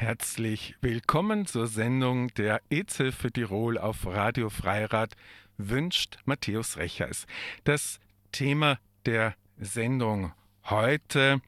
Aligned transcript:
Herzlich 0.00 0.76
willkommen 0.80 1.44
zur 1.44 1.66
Sendung 1.66 2.28
der 2.34 2.62
EZ-Hilfe 2.70 3.32
Tirol 3.32 3.76
auf 3.76 4.06
Radio 4.06 4.48
Freirad 4.48 5.16
wünscht 5.56 6.18
Matthäus 6.24 6.76
Rechers. 6.76 7.26
Das 7.64 7.98
Thema 8.30 8.78
der 9.06 9.34
Sendung 9.58 10.32
heute 10.66 11.42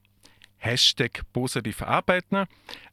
Hashtag 0.57 1.21
positiv 1.33 1.83
Arbeitner, 1.83 2.49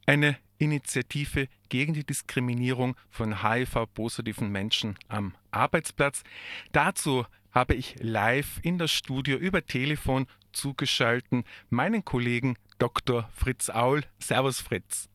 eine 0.06 0.38
Initiative 0.58 1.48
gegen 1.68 1.92
die 1.92 2.06
Diskriminierung 2.06 2.94
von 3.10 3.42
HIV-positiven 3.42 4.52
Menschen 4.52 4.96
am 5.08 5.34
Arbeitsplatz. 5.50 6.22
Dazu 6.70 7.26
habe 7.50 7.74
ich 7.74 7.96
live 7.98 8.60
in 8.62 8.78
das 8.78 8.92
Studio 8.92 9.36
über 9.36 9.66
Telefon 9.66 10.28
zugeschalten 10.52 11.42
meinen 11.68 12.04
Kollegen 12.04 12.54
Dr. 12.78 13.28
Fritz 13.34 13.68
Aul. 13.70 14.04
Servus 14.20 14.60
Fritz. 14.60 15.08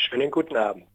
Schönen 0.00 0.30
guten 0.30 0.56
Abend. 0.56 0.86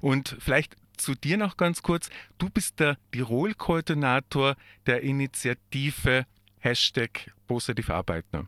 Und 0.00 0.36
vielleicht 0.40 0.76
zu 0.96 1.14
dir 1.14 1.36
noch 1.36 1.56
ganz 1.56 1.82
kurz. 1.82 2.10
Du 2.38 2.50
bist 2.50 2.80
der 2.80 2.96
Tirol-Koordinator 3.12 4.56
der 4.86 5.02
Initiative 5.02 6.26
Hashtag 6.58 7.30
Positiv 7.46 7.90
Arbeiter. 7.90 8.46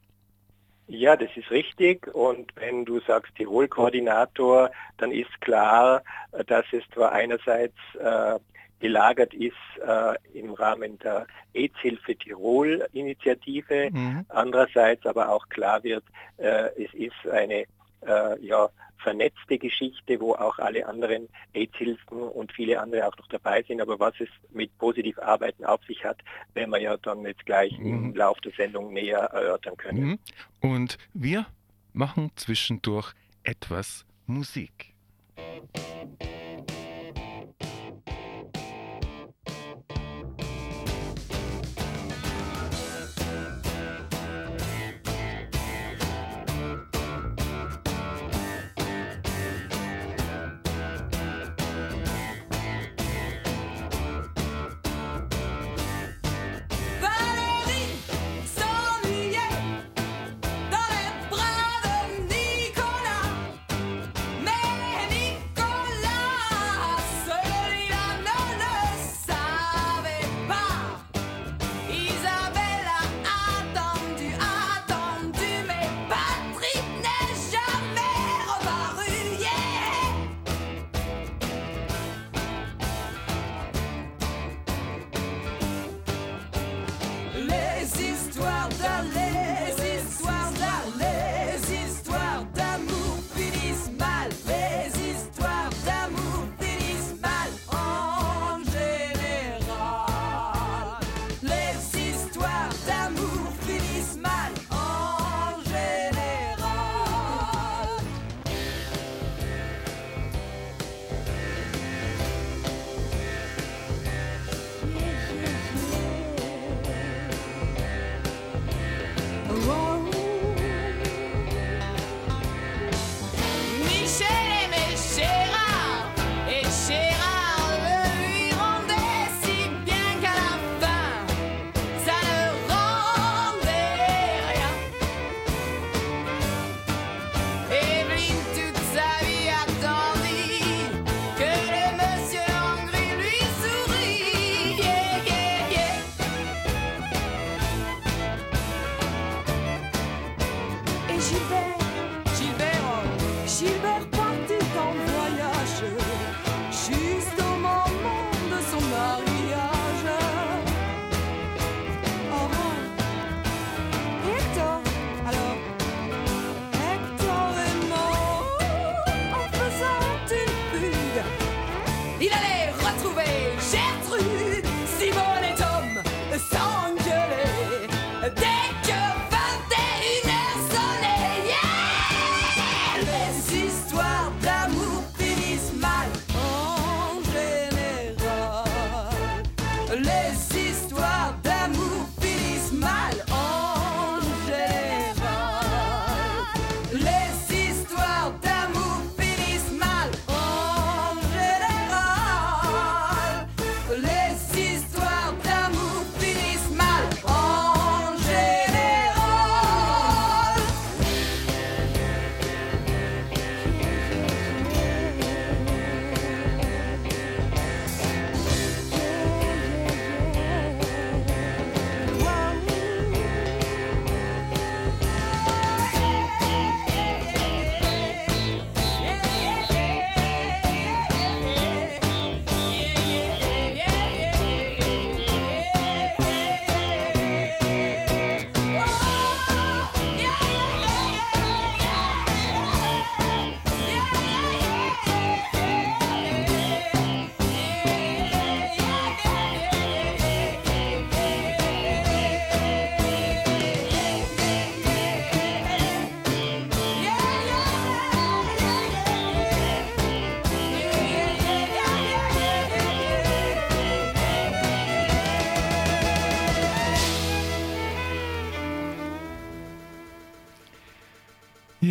Ja, 0.88 1.16
das 1.16 1.30
ist 1.37 1.51
richtig. 1.51 2.12
Und 2.15 2.55
wenn 2.56 2.84
du 2.84 3.01
sagst 3.01 3.34
Tirol-Koordinator, 3.37 4.70
dann 4.98 5.12
ist 5.12 5.41
klar, 5.41 6.03
dass 6.47 6.66
es 6.73 6.83
zwar 6.92 7.12
einerseits 7.12 7.77
äh, 7.98 8.39
gelagert 8.80 9.33
ist 9.33 9.55
äh, 9.87 10.14
im 10.39 10.53
Rahmen 10.53 10.98
der 10.98 11.27
AIDS-Hilfe 11.55 12.16
Tirol-Initiative, 12.16 13.91
mhm. 13.92 14.27
andererseits 14.28 15.06
aber 15.06 15.28
auch 15.28 15.48
klar 15.48 15.83
wird, 15.84 16.05
äh, 16.39 16.69
es 16.83 16.92
ist 16.92 17.30
eine 17.30 17.64
äh, 18.06 18.41
ja, 18.45 18.69
vernetzte 19.02 19.59
Geschichte, 19.59 20.20
wo 20.20 20.34
auch 20.34 20.59
alle 20.59 20.87
anderen 20.87 21.29
AIDS-Hilfen 21.55 22.19
und 22.19 22.53
viele 22.53 22.81
andere 22.81 23.06
auch 23.06 23.17
noch 23.17 23.27
dabei 23.28 23.62
sind. 23.62 23.81
Aber 23.81 23.98
was 23.98 24.14
es 24.20 24.28
mit 24.50 24.77
positiv 24.78 25.19
Arbeiten 25.19 25.64
auf 25.64 25.83
sich 25.84 26.05
hat, 26.05 26.19
werden 26.55 26.70
wir 26.70 26.80
ja 26.80 26.97
dann 26.97 27.25
jetzt 27.25 27.45
gleich 27.45 27.77
mhm. 27.78 27.86
im 27.86 28.14
Laufe 28.14 28.41
der 28.42 28.53
Sendung 28.53 28.92
näher 28.92 29.19
erörtern 29.19 29.77
können. 29.77 30.05
Mhm. 30.05 30.19
Und 30.61 30.98
wir 31.12 31.47
machen 31.92 32.30
zwischendurch 32.36 33.12
etwas 33.42 34.06
Musik. 34.27 34.95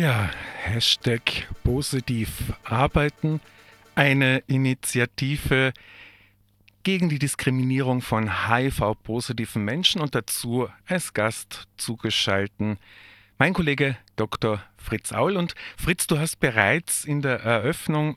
Ja, 0.02 0.28
Hashtag 0.64 1.46
positiv 1.62 2.52
arbeiten. 2.64 3.40
Eine 3.94 4.42
Initiative 4.48 5.72
gegen 6.82 7.08
die 7.08 7.20
Diskriminierung 7.20 8.02
von 8.02 8.48
HIV-positiven 8.48 9.64
Menschen 9.64 10.00
und 10.00 10.16
dazu 10.16 10.68
als 10.88 11.14
Gast 11.14 11.68
zugeschalten 11.76 12.78
mein 13.38 13.54
Kollege 13.54 13.96
Dr. 14.16 14.60
Fritz 14.76 15.12
Aul. 15.12 15.36
Und 15.36 15.54
Fritz, 15.76 16.08
du 16.08 16.18
hast 16.18 16.40
bereits 16.40 17.04
in 17.04 17.22
der 17.22 17.38
Eröffnung 17.38 18.16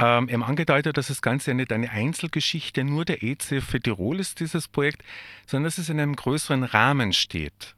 ähm, 0.00 0.28
eben 0.28 0.42
angedeutet, 0.42 0.96
dass 0.96 1.06
das 1.06 1.22
Ganze 1.22 1.52
ja 1.52 1.54
nicht 1.54 1.70
eine 1.70 1.88
Einzelgeschichte 1.88 2.82
nur 2.82 3.04
der 3.04 3.22
EZ 3.22 3.62
für 3.64 3.78
Tirol 3.78 4.18
ist, 4.18 4.40
dieses 4.40 4.66
Projekt, 4.66 5.04
sondern 5.46 5.66
dass 5.66 5.78
es 5.78 5.88
in 5.88 6.00
einem 6.00 6.16
größeren 6.16 6.64
Rahmen 6.64 7.12
steht. 7.12 7.75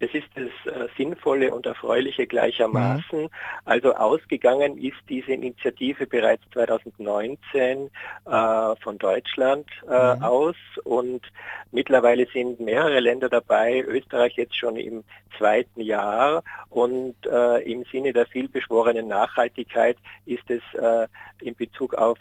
Das 0.00 0.10
ist 0.12 0.28
das 0.34 0.72
äh, 0.72 0.88
Sinnvolle 0.96 1.52
und 1.52 1.66
Erfreuliche 1.66 2.26
gleichermaßen. 2.26 3.22
Mhm. 3.22 3.28
Also 3.64 3.94
ausgegangen 3.94 4.78
ist 4.78 4.98
diese 5.08 5.32
Initiative 5.32 6.06
bereits 6.06 6.42
2019 6.52 7.90
äh, 8.24 8.76
von 8.80 8.98
Deutschland 8.98 9.66
äh, 9.88 10.14
mhm. 10.14 10.22
aus 10.22 10.56
und 10.84 11.22
mittlerweile 11.72 12.26
sind 12.32 12.60
mehrere 12.60 13.00
Länder 13.00 13.28
dabei, 13.28 13.80
Österreich 13.80 14.34
jetzt 14.36 14.56
schon 14.56 14.76
im 14.76 15.04
zweiten 15.36 15.80
Jahr 15.80 16.42
und 16.68 17.16
äh, 17.26 17.62
im 17.70 17.84
Sinne 17.90 18.12
der 18.12 18.26
vielbeschworenen 18.26 19.08
Nachhaltigkeit 19.08 19.96
ist 20.26 20.48
es 20.48 20.62
äh, 20.74 21.08
in 21.40 21.54
Bezug 21.54 21.94
auf 21.94 22.18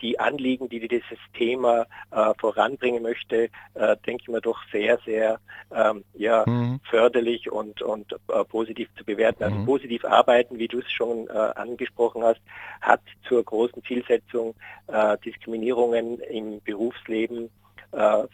die 0.00 0.18
Anliegen, 0.18 0.68
die 0.68 0.86
dieses 0.86 1.18
Thema 1.34 1.86
äh, 2.10 2.32
voranbringen 2.38 3.02
möchte, 3.02 3.50
äh, 3.74 3.96
denke 4.06 4.22
ich 4.22 4.28
mir 4.28 4.40
doch 4.40 4.58
sehr, 4.72 4.98
sehr 5.04 5.40
ähm, 5.74 6.04
ja, 6.14 6.44
mhm. 6.46 6.80
förderlich 6.88 7.50
und, 7.50 7.82
und 7.82 8.12
äh, 8.12 8.44
positiv 8.44 8.88
zu 8.96 9.04
bewerten. 9.04 9.44
Also 9.44 9.56
mhm. 9.56 9.66
positiv 9.66 10.04
arbeiten, 10.04 10.58
wie 10.58 10.68
du 10.68 10.78
es 10.78 10.90
schon 10.90 11.28
äh, 11.28 11.32
angesprochen 11.32 12.22
hast, 12.22 12.40
hat 12.80 13.00
zur 13.26 13.42
großen 13.44 13.82
Zielsetzung 13.84 14.54
äh, 14.86 15.16
Diskriminierungen 15.24 16.20
im 16.20 16.60
Berufsleben 16.62 17.50
äh, 17.92 18.24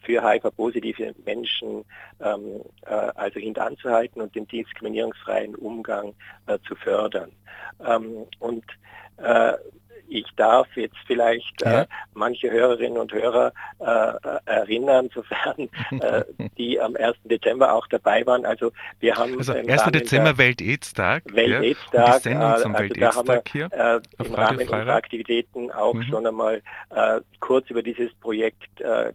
für 0.00 0.28
HIV-positive 0.28 1.14
Menschen 1.24 1.84
ähm, 2.20 2.62
also 2.84 3.40
hintanzuhalten 3.40 4.20
und 4.20 4.34
den 4.34 4.46
diskriminierungsfreien 4.46 5.54
Umgang 5.54 6.14
zu 6.66 6.74
fördern. 6.74 7.32
Ähm, 7.86 8.26
und 8.38 8.64
ich 10.08 10.26
darf 10.36 10.66
jetzt 10.76 10.96
vielleicht 11.06 11.62
äh, 11.62 11.70
ja. 11.70 11.80
äh, 11.82 11.86
manche 12.14 12.50
Hörerinnen 12.50 12.98
und 12.98 13.12
Hörer 13.12 13.52
äh, 13.78 14.12
erinnern, 14.46 15.10
sofern 15.14 15.68
äh, 16.00 16.24
die 16.56 16.80
am 16.80 16.96
1. 16.96 17.16
Dezember 17.24 17.72
auch 17.72 17.86
dabei 17.88 18.26
waren. 18.26 18.44
Also 18.44 18.72
wir 19.00 19.16
haben 19.16 19.38
also 19.38 19.52
1. 19.52 19.84
Dezember 19.92 20.38
Welt-Aids-Tag. 20.38 21.24
Welt-Aids-Tag. 21.34 22.24
Ja, 22.24 22.52
also 22.54 22.68
da 22.68 23.14
haben 23.14 23.28
wir 23.28 23.42
hier 23.50 23.68
äh, 23.72 24.00
im 24.24 24.34
Rahmen 24.34 24.60
unserer 24.60 24.94
Aktivitäten 24.94 25.70
auch 25.70 25.94
mhm. 25.94 26.02
schon 26.04 26.26
einmal 26.26 26.62
äh, 26.90 27.20
kurz 27.40 27.68
über 27.70 27.82
dieses 27.82 28.12
Projekt 28.14 28.62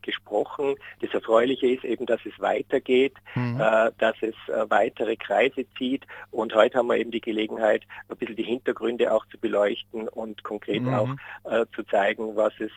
gesprochen. 0.01 0.75
Das 1.01 1.13
Erfreuliche 1.13 1.67
ist 1.67 1.83
eben, 1.83 2.05
dass 2.05 2.19
es 2.25 2.39
weitergeht, 2.39 3.13
mhm. 3.35 3.57
dass 3.97 4.15
es 4.21 4.35
weitere 4.69 5.15
Kreise 5.15 5.65
zieht 5.77 6.05
und 6.31 6.53
heute 6.53 6.77
haben 6.77 6.87
wir 6.87 6.97
eben 6.97 7.11
die 7.11 7.21
Gelegenheit, 7.21 7.83
ein 8.07 8.17
bisschen 8.17 8.35
die 8.35 8.43
Hintergründe 8.43 9.11
auch 9.11 9.25
zu 9.27 9.37
beleuchten 9.37 10.07
und 10.07 10.43
konkret 10.43 10.78
eben 10.79 10.89
mhm. 10.89 11.17
auch 11.45 11.51
äh, 11.51 11.65
zu 11.75 11.83
zeigen, 11.83 12.35
was 12.35 12.53
es 12.59 12.71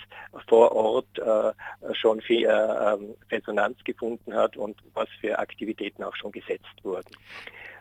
vor 0.49 0.72
Ort 0.72 1.19
äh, 1.19 1.94
schon 1.94 2.20
für 2.20 2.34
äh, 2.34 2.94
ähm, 2.94 3.14
Resonanz 3.31 3.82
gefunden 3.84 4.34
hat 4.34 4.56
und 4.56 4.76
was 4.94 5.08
für 5.20 5.38
Aktivitäten 5.38 6.02
auch 6.02 6.16
schon 6.16 6.32
gesetzt 6.32 6.82
wurden. 6.82 7.10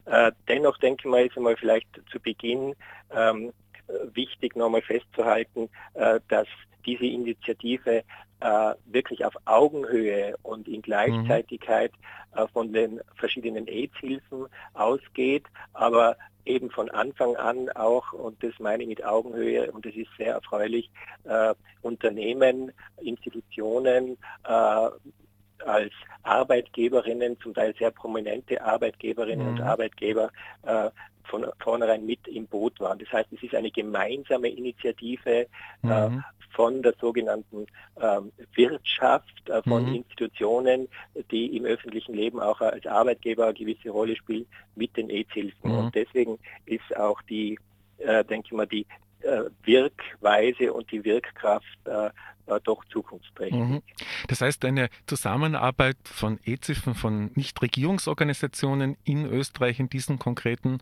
Äh, 0.05 0.31
dennoch 0.47 0.77
denke 0.77 1.01
ich 1.01 1.11
mal, 1.11 1.25
ist 1.25 1.37
einmal 1.37 1.57
vielleicht 1.57 1.87
zu 2.11 2.19
Beginn 2.19 2.75
ähm, 3.15 3.53
wichtig 4.13 4.55
nochmal 4.55 4.81
festzuhalten, 4.81 5.69
äh, 5.93 6.19
dass 6.27 6.47
diese 6.85 7.05
Initiative 7.05 8.03
äh, 8.39 8.73
wirklich 8.85 9.23
auf 9.23 9.35
Augenhöhe 9.45 10.35
und 10.41 10.67
in 10.67 10.81
Gleichzeitigkeit 10.81 11.91
äh, 12.35 12.47
von 12.47 12.73
den 12.73 13.01
verschiedenen 13.15 13.67
AIDS-Hilfen 13.67 14.47
ausgeht, 14.73 15.45
aber 15.73 16.17
eben 16.45 16.71
von 16.71 16.89
Anfang 16.89 17.35
an 17.35 17.69
auch, 17.69 18.13
und 18.13 18.43
das 18.43 18.53
meine 18.59 18.83
ich 18.83 18.89
mit 18.89 19.05
Augenhöhe, 19.05 19.71
und 19.71 19.85
das 19.85 19.93
ist 19.93 20.09
sehr 20.17 20.33
erfreulich, 20.33 20.89
äh, 21.23 21.53
Unternehmen, 21.81 22.71
Institutionen 22.99 24.17
äh, 24.43 24.89
als 25.65 25.91
Arbeitgeberinnen, 26.23 27.39
zum 27.39 27.53
Teil 27.53 27.73
sehr 27.77 27.91
prominente 27.91 28.63
Arbeitgeberinnen 28.63 29.45
mhm. 29.45 29.53
und 29.53 29.61
Arbeitgeber 29.61 30.31
äh, 30.63 30.89
von 31.23 31.45
vornherein 31.59 32.05
mit 32.05 32.27
im 32.27 32.47
Boot 32.47 32.79
waren. 32.79 32.99
Das 32.99 33.11
heißt, 33.11 33.31
es 33.31 33.43
ist 33.43 33.55
eine 33.55 33.71
gemeinsame 33.71 34.49
Initiative 34.49 35.47
äh, 35.83 36.09
mhm. 36.09 36.23
von 36.51 36.81
der 36.81 36.93
sogenannten 36.99 37.67
ähm, 37.99 38.31
Wirtschaft, 38.53 39.49
äh, 39.49 39.61
von 39.63 39.87
mhm. 39.87 39.95
Institutionen, 39.95 40.87
die 41.31 41.55
im 41.57 41.65
öffentlichen 41.65 42.13
Leben 42.13 42.39
auch 42.39 42.61
als 42.61 42.85
Arbeitgeber 42.85 43.45
eine 43.45 43.53
gewisse 43.53 43.89
Rolle 43.89 44.15
spielen, 44.15 44.45
mit 44.75 44.95
den 44.97 45.09
AIDS-Hilfen. 45.09 45.71
Mhm. 45.71 45.77
Und 45.77 45.95
deswegen 45.95 46.37
ist 46.65 46.95
auch 46.97 47.21
die, 47.23 47.57
äh, 47.99 48.23
denke 48.25 48.47
ich 48.47 48.51
mal, 48.51 48.67
die 48.67 48.81
äh, 48.81 48.85
Wirkweise 49.63 50.73
und 50.73 50.91
die 50.91 51.03
Wirkkraft 51.03 51.65
äh, 51.85 52.09
äh, 52.51 52.59
doch 52.63 52.83
zukunftsträchtig. 52.85 53.59
Mhm. 53.59 53.81
Das 54.27 54.41
heißt, 54.41 54.65
eine 54.65 54.89
Zusammenarbeit 55.07 55.97
von 56.03 56.39
EZIFen, 56.43 56.95
von 56.95 57.31
Nichtregierungsorganisationen 57.35 58.97
in 59.03 59.25
Österreich 59.25 59.79
in 59.79 59.89
diesem 59.89 60.19
konkreten 60.19 60.79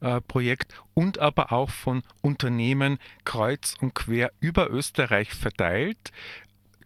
äh, 0.00 0.20
Projekt 0.20 0.74
und 0.94 1.18
aber 1.18 1.52
auch 1.52 1.70
von 1.70 2.02
Unternehmen 2.22 2.98
kreuz 3.24 3.74
und 3.80 3.94
quer 3.94 4.32
über 4.40 4.70
Österreich 4.70 5.32
verteilt, 5.32 6.12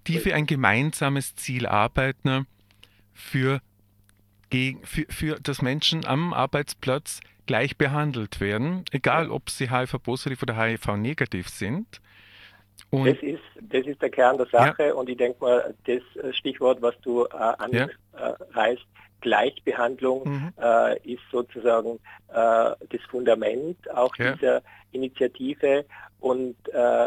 die 0.06 0.18
für 0.18 0.34
ein 0.34 0.46
gemeinsames 0.46 1.34
Ziel 1.34 1.66
arbeiten, 1.66 2.46
für, 3.12 3.60
für, 4.84 5.06
für 5.08 5.40
dass 5.40 5.62
Menschen 5.62 6.04
am 6.04 6.32
Arbeitsplatz 6.32 7.20
gleich 7.46 7.76
behandelt 7.76 8.40
werden, 8.40 8.84
egal 8.92 9.30
ob 9.30 9.50
sie 9.50 9.70
HIV-positiv 9.70 10.42
oder 10.42 10.56
HIV-negativ 10.56 11.48
sind. 11.48 12.00
Und 12.90 13.06
das, 13.06 13.22
ist, 13.22 13.42
das 13.60 13.86
ist 13.86 14.00
der 14.02 14.10
Kern 14.10 14.36
der 14.36 14.46
Sache 14.46 14.86
ja. 14.86 14.94
und 14.94 15.08
ich 15.08 15.16
denke 15.16 15.38
mal, 15.40 15.74
das 15.86 16.36
Stichwort, 16.36 16.80
was 16.82 16.94
du 17.02 17.24
äh, 17.24 17.36
anreißt, 17.36 17.92
ja. 18.14 19.00
Gleichbehandlung 19.20 20.28
mhm. 20.28 20.52
äh, 20.60 20.98
ist 21.12 21.22
sozusagen 21.30 21.98
äh, 22.28 22.32
das 22.32 23.00
Fundament 23.10 23.78
auch 23.94 24.14
ja. 24.16 24.32
dieser 24.32 24.62
Initiative 24.92 25.84
und 26.20 26.56
äh, 26.72 27.06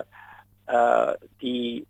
äh 0.67 1.17
die, 1.41 1.85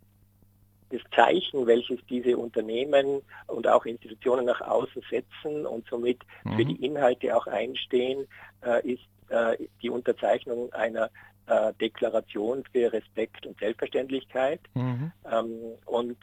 das 0.93 1.01
Zeichen, 1.15 1.65
welches 1.65 1.99
diese 2.07 2.37
Unternehmen 2.37 3.21
und 3.47 3.67
auch 3.67 3.85
Institutionen 3.85 4.45
nach 4.45 4.61
außen 4.61 5.01
setzen 5.09 5.65
und 5.65 5.87
somit 5.89 6.19
mhm. 6.43 6.55
für 6.55 6.65
die 6.65 6.85
Inhalte 6.85 7.35
auch 7.35 7.47
einstehen, 7.47 8.27
äh, 8.61 8.93
ist 8.93 9.03
äh, 9.29 9.57
die 9.81 9.89
Unterzeichnung 9.89 10.71
einer 10.73 11.09
äh, 11.47 11.73
Deklaration 11.81 12.63
für 12.71 12.93
Respekt 12.93 13.45
und 13.45 13.57
Selbstverständlichkeit. 13.59 14.59
Mhm. 14.75 15.11
Ähm, 15.31 15.59
und 15.85 16.17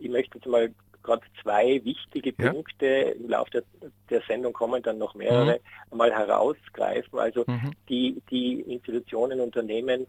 ich 0.00 0.08
möchte 0.08 0.38
jetzt 0.38 0.46
mal 0.46 0.72
gerade 1.02 1.22
zwei 1.42 1.80
wichtige 1.84 2.32
Punkte, 2.32 2.86
ja. 2.86 3.08
im 3.10 3.28
Laufe 3.30 3.50
der, 3.50 3.62
der, 4.10 4.20
Sendung 4.28 4.52
kommen 4.52 4.82
dann 4.82 4.98
noch 4.98 5.14
mehrere, 5.14 5.58
mhm. 5.90 5.98
mal 5.98 6.12
herausgreifen. 6.12 7.18
Also 7.18 7.44
mhm. 7.46 7.72
die, 7.88 8.22
die 8.30 8.60
Institutionen, 8.60 9.40
Unternehmen, 9.40 10.06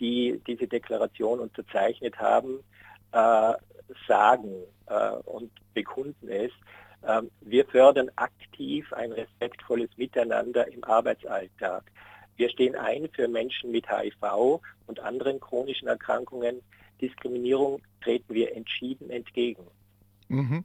die 0.00 0.38
diese 0.46 0.66
Deklaration 0.66 1.40
unterzeichnet 1.40 2.18
haben, 2.18 2.58
äh, 3.12 3.52
sagen 4.08 4.54
äh, 4.86 5.10
und 5.24 5.50
bekunden 5.74 6.28
es, 6.28 6.50
ähm, 7.06 7.30
wir 7.40 7.64
fördern 7.66 8.10
aktiv 8.16 8.92
ein 8.92 9.12
respektvolles 9.12 9.90
Miteinander 9.96 10.68
im 10.68 10.84
Arbeitsalltag. 10.84 11.84
Wir 12.36 12.48
stehen 12.50 12.76
ein 12.76 13.08
für 13.12 13.28
Menschen 13.28 13.70
mit 13.70 13.86
HIV 13.88 14.60
und 14.86 15.00
anderen 15.00 15.40
chronischen 15.40 15.88
Erkrankungen. 15.88 16.62
Diskriminierung 17.00 17.82
treten 18.02 18.32
wir 18.32 18.56
entschieden 18.56 19.10
entgegen. 19.10 19.66
Mhm. 20.28 20.64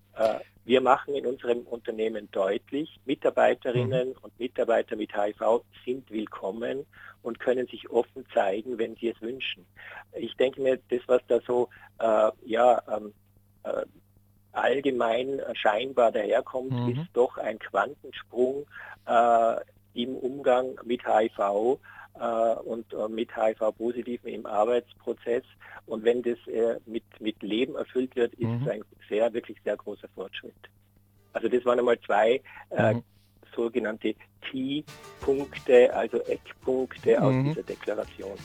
Wir 0.67 0.81
machen 0.81 1.15
in 1.15 1.25
unserem 1.25 1.61
Unternehmen 1.61 2.29
deutlich, 2.31 2.99
Mitarbeiterinnen 3.05 4.09
mhm. 4.09 4.15
und 4.21 4.37
Mitarbeiter 4.37 4.97
mit 4.97 5.15
HIV 5.15 5.61
sind 5.85 6.11
willkommen 6.11 6.85
und 7.23 7.39
können 7.39 7.67
sich 7.67 7.89
offen 7.89 8.25
zeigen, 8.33 8.77
wenn 8.77 8.97
sie 8.97 9.07
es 9.07 9.21
wünschen. 9.21 9.65
Ich 10.11 10.35
denke 10.35 10.59
mir, 10.59 10.77
das, 10.89 10.99
was 11.07 11.21
da 11.29 11.39
so 11.47 11.69
äh, 11.99 12.31
ja, 12.43 12.81
ähm, 12.93 13.13
äh, 13.63 13.85
allgemein 14.51 15.39
scheinbar 15.53 16.11
daherkommt, 16.11 16.73
mhm. 16.73 16.99
ist 16.99 17.11
doch 17.13 17.37
ein 17.37 17.59
Quantensprung 17.59 18.65
äh, 19.05 19.55
im 19.93 20.17
Umgang 20.17 20.77
mit 20.83 21.07
HIV 21.07 21.79
und 22.63 22.91
äh, 22.93 23.07
mit 23.09 23.29
HIV-Positiven 23.35 24.29
im 24.29 24.45
Arbeitsprozess. 24.45 25.43
Und 25.85 26.03
wenn 26.03 26.21
das 26.21 26.37
äh, 26.47 26.79
mit, 26.85 27.03
mit 27.19 27.41
Leben 27.41 27.75
erfüllt 27.75 28.15
wird, 28.15 28.33
ist 28.33 28.47
mhm. 28.47 28.61
es 28.63 28.69
ein 28.69 28.81
sehr, 29.09 29.33
wirklich 29.33 29.57
sehr 29.63 29.77
großer 29.77 30.07
Fortschritt. 30.15 30.53
Also 31.33 31.47
das 31.47 31.63
waren 31.65 31.79
einmal 31.79 31.99
zwei 32.01 32.41
äh, 32.71 32.95
mhm. 32.95 33.03
sogenannte 33.55 34.15
T-Punkte, 34.51 35.93
also 35.93 36.17
Eckpunkte 36.23 37.21
aus 37.21 37.33
mhm. 37.33 37.45
dieser 37.45 37.63
Deklaration. 37.63 38.37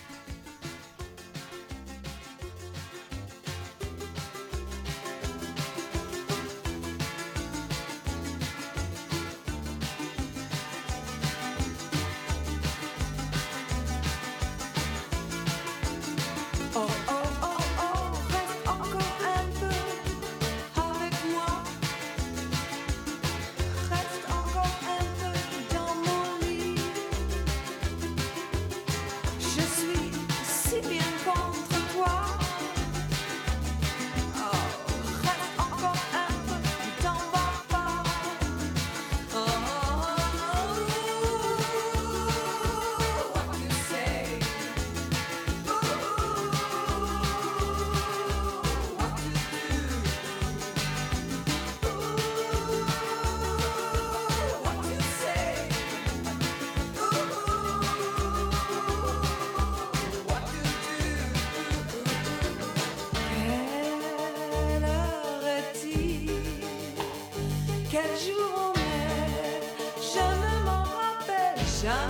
Ja, 71.82 72.08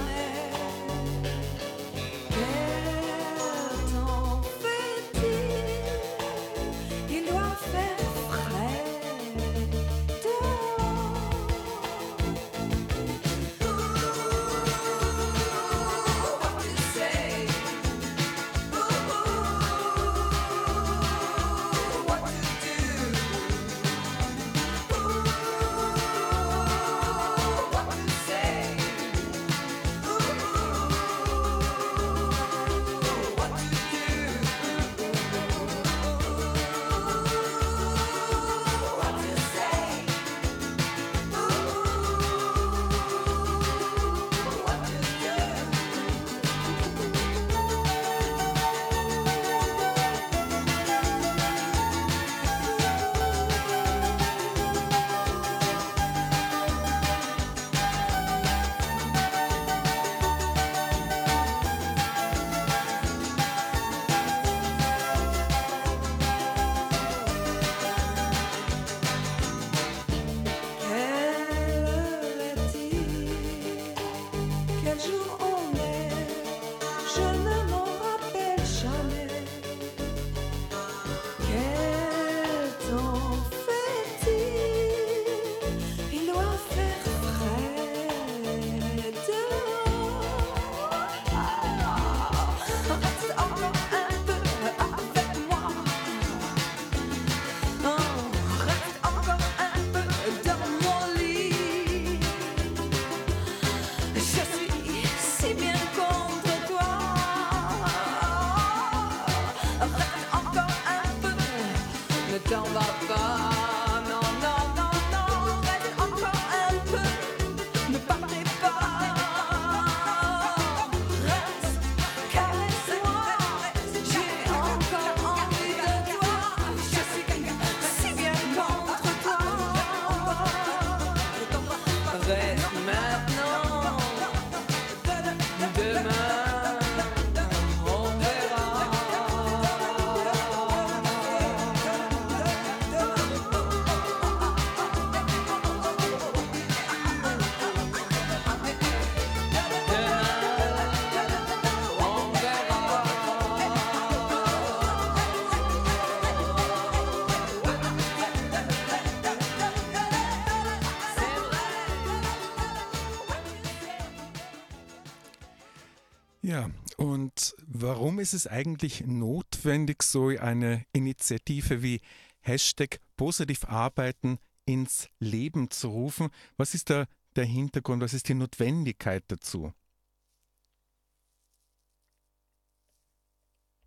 ist 168.23 168.35
es 168.35 168.47
eigentlich 168.47 169.05
notwendig, 169.05 170.05
so 170.05 170.29
eine 170.29 170.85
Initiative 170.93 171.83
wie 171.83 172.00
Hashtag 172.41 173.00
positiv 173.17 173.64
arbeiten 173.64 174.38
ins 174.64 175.09
Leben 175.19 175.71
zu 175.71 175.88
rufen? 175.88 176.31
Was 176.57 176.73
ist 176.75 176.88
da 176.88 177.07
der 177.35 177.45
Hintergrund, 177.45 178.00
was 178.00 178.14
ist 178.14 178.29
die 178.29 178.35
Notwendigkeit 178.35 179.25
dazu? 179.26 179.73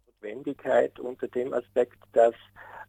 Notwendigkeit 0.08 1.00
unter 1.00 1.30
dem 1.30 1.54
Aspekt, 1.54 1.98
dass 2.12 2.36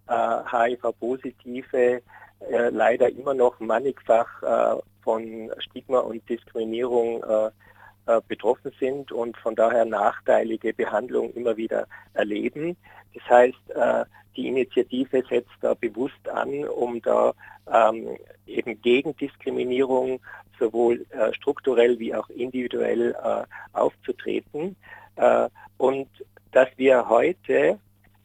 äh, 0.09 0.43
HIV-Positive 0.51 2.03
äh, 2.41 2.69
leider 2.71 3.09
immer 3.09 3.35
noch 3.35 3.61
mannigfach 3.61 4.43
äh, 4.43 4.83
von 5.03 5.53
Stigma 5.61 6.01
und 6.01 6.29
Diskriminierung 6.29 7.23
äh, 7.23 7.51
betroffen 8.29 8.73
sind 8.79 9.11
und 9.11 9.37
von 9.37 9.57
daher 9.57 9.85
nachteilige 9.85 10.73
Behandlung 10.73 11.33
immer 11.35 11.57
wieder 11.57 11.87
erleben. 12.15 12.77
Das 13.15 13.29
heißt, 13.29 13.71
äh, 13.75 14.05
die 14.37 14.49
Initiative 14.49 15.25
setzt 15.29 15.57
da 15.61 15.75
bewusst 15.75 16.29
an, 16.29 16.65
um 16.65 17.01
da 17.01 17.33
ähm, 17.73 18.17
eben 18.47 18.81
gegen 18.83 19.17
Diskriminierung 19.17 20.21
sowohl 20.59 21.07
äh, 21.11 21.33
strukturell 21.35 21.99
wie 21.99 22.15
auch 22.15 22.29
individuell 22.31 23.15
äh, 23.23 23.45
aufzutreten. 23.73 24.77
Äh, 25.17 25.49
und 25.79 26.09
dass 26.53 26.69
wir 26.77 27.09
heute 27.09 27.79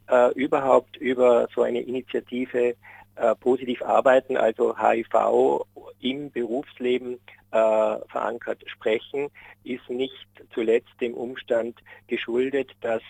äh, 0.10 0.34
überhaupt 0.34 0.98
über 0.98 1.48
so 1.56 1.64
eine 1.64 1.82
Initiative 1.82 2.76
äh, 3.16 3.36
positiv 3.36 3.82
arbeiten, 3.82 4.38
also 4.38 4.76
HIV 4.78 5.66
im 6.00 6.32
Berufsleben 6.32 7.20
äh, 7.52 7.58
verankert 8.08 8.64
sprechen, 8.68 9.30
ist 9.64 9.90
nicht 9.90 10.28
zuletzt 10.54 10.90
dem 11.00 11.14
Umstand 11.14 11.78
geschuldet, 12.08 12.72
dass 12.82 13.02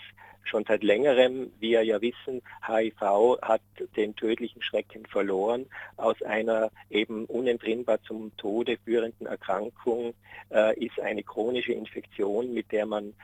schon 0.44 0.64
seit 0.66 0.82
längerem, 0.82 1.52
wir 1.60 1.82
ja 1.82 2.00
wissen, 2.00 2.42
HIV 2.66 3.40
hat 3.42 3.62
den 3.96 4.14
tödlichen 4.16 4.62
Schrecken 4.62 5.06
verloren. 5.06 5.66
Aus 5.96 6.20
einer 6.22 6.70
eben 6.90 7.24
unentrinnbar 7.26 8.02
zum 8.02 8.36
Tode 8.36 8.76
führenden 8.84 9.26
Erkrankung 9.26 10.14
äh, 10.50 10.78
ist 10.84 10.98
eine 11.00 11.22
chronische 11.22 11.72
Infektion, 11.72 12.52
mit 12.52 12.72
der 12.72 12.86
man 12.86 13.14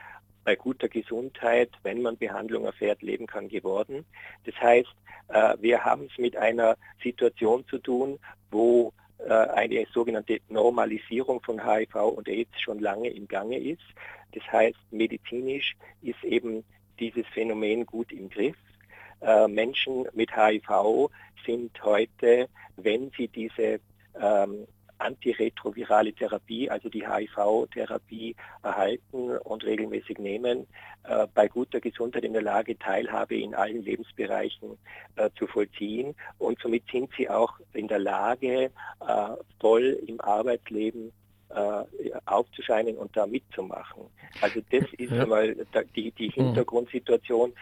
bei 0.49 0.55
guter 0.55 0.89
Gesundheit, 0.89 1.69
wenn 1.83 2.01
man 2.01 2.17
Behandlung 2.17 2.65
erfährt, 2.65 3.03
leben 3.03 3.27
kann, 3.27 3.49
geworden. 3.49 4.03
Das 4.45 4.55
heißt, 4.59 4.95
äh, 5.27 5.55
wir 5.61 5.85
haben 5.85 6.07
es 6.11 6.17
mit 6.17 6.35
einer 6.35 6.75
Situation 7.03 7.63
zu 7.67 7.77
tun, 7.77 8.17
wo 8.49 8.91
äh, 9.19 9.31
eine 9.31 9.85
sogenannte 9.93 10.39
Normalisierung 10.49 11.39
von 11.41 11.63
HIV 11.63 11.93
und 11.97 12.27
AIDS 12.27 12.59
schon 12.59 12.79
lange 12.79 13.09
im 13.09 13.27
Gange 13.27 13.59
ist. 13.59 13.83
Das 14.31 14.43
heißt, 14.51 14.79
medizinisch 14.89 15.75
ist 16.01 16.23
eben 16.23 16.63
dieses 16.99 17.27
Phänomen 17.27 17.85
gut 17.85 18.11
im 18.11 18.27
Griff. 18.27 18.57
Äh, 19.21 19.47
Menschen 19.47 20.07
mit 20.13 20.35
HIV 20.35 21.11
sind 21.45 21.83
heute, 21.83 22.49
wenn 22.75 23.11
sie 23.15 23.27
diese 23.27 23.79
ähm, 24.19 24.65
antiretrovirale 24.99 26.13
Therapie, 26.13 26.69
also 26.69 26.89
die 26.89 27.07
HIV-Therapie 27.07 28.35
erhalten 28.63 29.37
und 29.37 29.63
regelmäßig 29.63 30.19
nehmen, 30.19 30.67
äh, 31.03 31.27
bei 31.33 31.47
guter 31.47 31.79
Gesundheit 31.79 32.23
in 32.23 32.33
der 32.33 32.41
Lage, 32.41 32.77
Teilhabe 32.77 33.39
in 33.39 33.55
allen 33.55 33.83
Lebensbereichen 33.83 34.77
äh, 35.15 35.29
zu 35.37 35.47
vollziehen. 35.47 36.15
Und 36.37 36.59
somit 36.61 36.83
sind 36.91 37.09
sie 37.17 37.29
auch 37.29 37.53
in 37.73 37.87
der 37.87 37.99
Lage, 37.99 38.71
äh, 38.99 39.29
voll 39.59 39.99
im 40.05 40.19
Arbeitsleben 40.21 41.11
äh, 41.49 42.11
aufzuscheinen 42.25 42.97
und 42.97 43.15
da 43.17 43.25
mitzumachen. 43.25 44.03
Also 44.41 44.61
das 44.69 44.83
ist 44.97 45.11
ja. 45.11 45.23
einmal 45.23 45.55
die, 45.95 46.11
die 46.11 46.27
mhm. 46.27 46.45
Hintergrundsituation. 46.45 47.53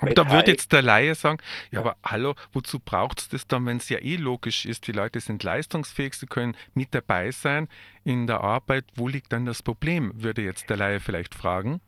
Und 0.00 0.18
da 0.18 0.30
würde 0.30 0.50
jetzt 0.50 0.72
der 0.72 0.82
Laie 0.82 1.14
sagen, 1.14 1.38
ja, 1.70 1.80
aber 1.80 1.96
hallo, 2.04 2.34
wozu 2.52 2.80
braucht 2.80 3.20
es 3.20 3.28
das 3.28 3.46
dann, 3.46 3.66
wenn 3.66 3.76
es 3.76 3.88
ja 3.88 3.98
eh 3.98 4.16
logisch 4.16 4.66
ist, 4.66 4.86
die 4.88 4.92
Leute 4.92 5.20
sind 5.20 5.44
leistungsfähig, 5.44 6.14
sie 6.14 6.26
können 6.26 6.56
mit 6.74 6.94
dabei 6.94 7.30
sein 7.30 7.68
in 8.02 8.26
der 8.26 8.40
Arbeit, 8.40 8.84
wo 8.96 9.06
liegt 9.06 9.32
dann 9.32 9.46
das 9.46 9.62
Problem, 9.62 10.12
würde 10.14 10.42
jetzt 10.42 10.70
der 10.70 10.76
Laie 10.76 10.98
vielleicht 10.98 11.34
fragen? 11.34 11.80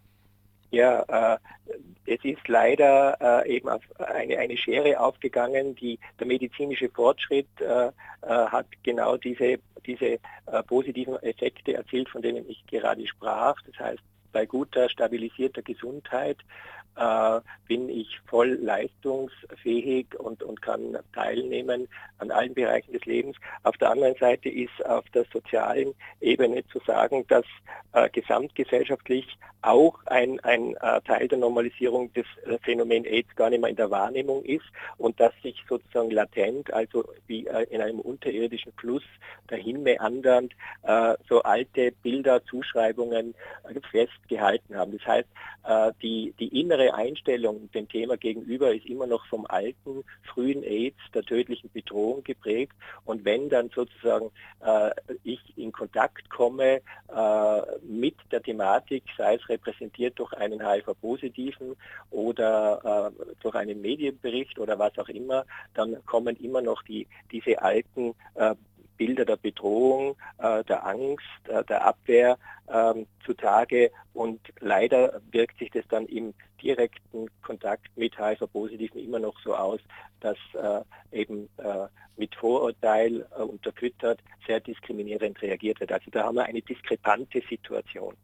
Ja, 0.70 1.34
äh, 1.34 1.38
es 2.06 2.24
ist 2.24 2.48
leider 2.48 3.16
äh, 3.44 3.56
eben 3.56 3.68
eine, 3.98 4.38
eine 4.38 4.56
Schere 4.56 4.98
aufgegangen. 4.98 5.76
Die, 5.76 6.00
der 6.18 6.26
medizinische 6.26 6.88
Fortschritt 6.88 7.46
äh, 7.60 7.86
äh 7.86 7.90
hat 8.26 8.66
genau 8.82 9.16
diese, 9.16 9.58
diese 9.86 10.06
äh, 10.06 10.62
positiven 10.66 11.14
Effekte 11.22 11.74
erzielt, 11.74 12.08
von 12.08 12.22
denen 12.22 12.48
ich 12.48 12.66
gerade 12.66 13.06
sprach. 13.06 13.54
Das 13.66 13.78
heißt, 13.78 14.02
bei 14.32 14.46
guter, 14.46 14.88
stabilisierter 14.88 15.62
Gesundheit 15.62 16.38
äh, 16.96 17.40
bin 17.66 17.88
ich 17.88 18.20
voll 18.26 18.58
leistungsfähig 18.60 20.06
und, 20.18 20.42
und 20.42 20.62
kann 20.62 20.98
teilnehmen 21.12 21.88
an 22.18 22.30
allen 22.30 22.54
Bereichen 22.54 22.92
des 22.92 23.04
Lebens. 23.04 23.36
Auf 23.62 23.76
der 23.78 23.90
anderen 23.90 24.14
Seite 24.16 24.48
ist 24.48 24.84
auf 24.86 25.04
der 25.10 25.24
sozialen 25.32 25.94
Ebene 26.20 26.66
zu 26.68 26.80
sagen, 26.86 27.24
dass 27.28 27.44
äh, 27.92 28.08
gesamtgesellschaftlich 28.10 29.38
auch 29.64 29.98
ein, 30.06 30.40
ein 30.40 30.76
äh, 30.76 31.00
Teil 31.02 31.26
der 31.28 31.38
Normalisierung 31.38 32.12
des 32.12 32.26
äh, 32.44 32.58
Phänomen 32.62 33.04
AIDS 33.06 33.34
gar 33.34 33.50
nicht 33.50 33.60
mehr 33.60 33.70
in 33.70 33.76
der 33.76 33.90
Wahrnehmung 33.90 34.44
ist 34.44 34.64
und 34.98 35.18
dass 35.18 35.32
sich 35.42 35.56
sozusagen 35.68 36.10
latent, 36.10 36.72
also 36.72 37.04
wie 37.26 37.46
äh, 37.46 37.64
in 37.70 37.80
einem 37.80 38.00
unterirdischen 38.00 38.72
Fluss 38.74 39.02
dahin 39.48 39.82
meandernd, 39.82 40.52
äh, 40.82 41.14
so 41.28 41.42
alte 41.42 41.92
Bilder, 42.02 42.44
Zuschreibungen 42.44 43.34
festgehalten 43.90 44.76
haben. 44.76 44.98
Das 44.98 45.06
heißt, 45.06 45.28
die, 46.02 46.34
die 46.38 46.60
innere 46.60 46.83
innere 46.84 46.94
Einstellung 46.94 47.70
dem 47.72 47.88
Thema 47.88 48.16
gegenüber 48.16 48.74
ist 48.74 48.86
immer 48.86 49.06
noch 49.06 49.26
vom 49.26 49.46
alten, 49.46 50.04
frühen 50.22 50.62
AIDS, 50.62 50.98
der 51.12 51.22
tödlichen 51.22 51.70
Bedrohung 51.72 52.22
geprägt. 52.24 52.74
Und 53.04 53.24
wenn 53.24 53.48
dann 53.48 53.70
sozusagen 53.74 54.30
äh, 54.60 54.90
ich 55.22 55.40
in 55.56 55.72
Kontakt 55.72 56.28
komme 56.30 56.80
äh, 57.14 57.62
mit 57.82 58.16
der 58.30 58.42
Thematik, 58.42 59.04
sei 59.16 59.36
es 59.36 59.48
repräsentiert 59.48 60.18
durch 60.18 60.32
einen 60.34 60.66
HIV-Positiven 60.66 61.76
oder 62.10 63.12
äh, 63.18 63.24
durch 63.42 63.54
einen 63.54 63.80
Medienbericht 63.80 64.58
oder 64.58 64.78
was 64.78 64.96
auch 64.98 65.08
immer, 65.08 65.44
dann 65.74 66.04
kommen 66.06 66.36
immer 66.36 66.62
noch 66.62 66.82
die, 66.82 67.06
diese 67.30 67.60
alten 67.62 68.14
äh, 68.34 68.54
Bilder 68.96 69.24
der 69.24 69.36
Bedrohung, 69.36 70.16
äh, 70.38 70.64
der 70.64 70.86
Angst, 70.86 71.24
äh, 71.48 71.64
der 71.64 71.84
Abwehr 71.86 72.38
ähm, 72.72 73.06
zutage 73.24 73.90
und 74.12 74.40
leider 74.60 75.20
wirkt 75.30 75.58
sich 75.58 75.70
das 75.70 75.84
dann 75.88 76.06
im 76.06 76.34
direkten 76.62 77.28
Kontakt 77.42 77.88
mit 77.96 78.18
HIV-Positiven 78.18 79.00
immer 79.00 79.18
noch 79.18 79.38
so 79.40 79.54
aus, 79.54 79.80
dass 80.20 80.38
äh, 80.54 80.80
eben 81.12 81.48
mit 82.16 82.34
Vorurteil 82.36 83.22
unterfüttert 83.36 84.20
sehr 84.46 84.60
diskriminierend 84.60 85.42
reagiert 85.42 85.80
wird. 85.80 85.92
Also 85.92 86.10
da 86.10 86.24
haben 86.24 86.36
wir 86.36 86.44
eine 86.44 86.62
diskrepante 86.62 87.42
Situation. 87.48 88.14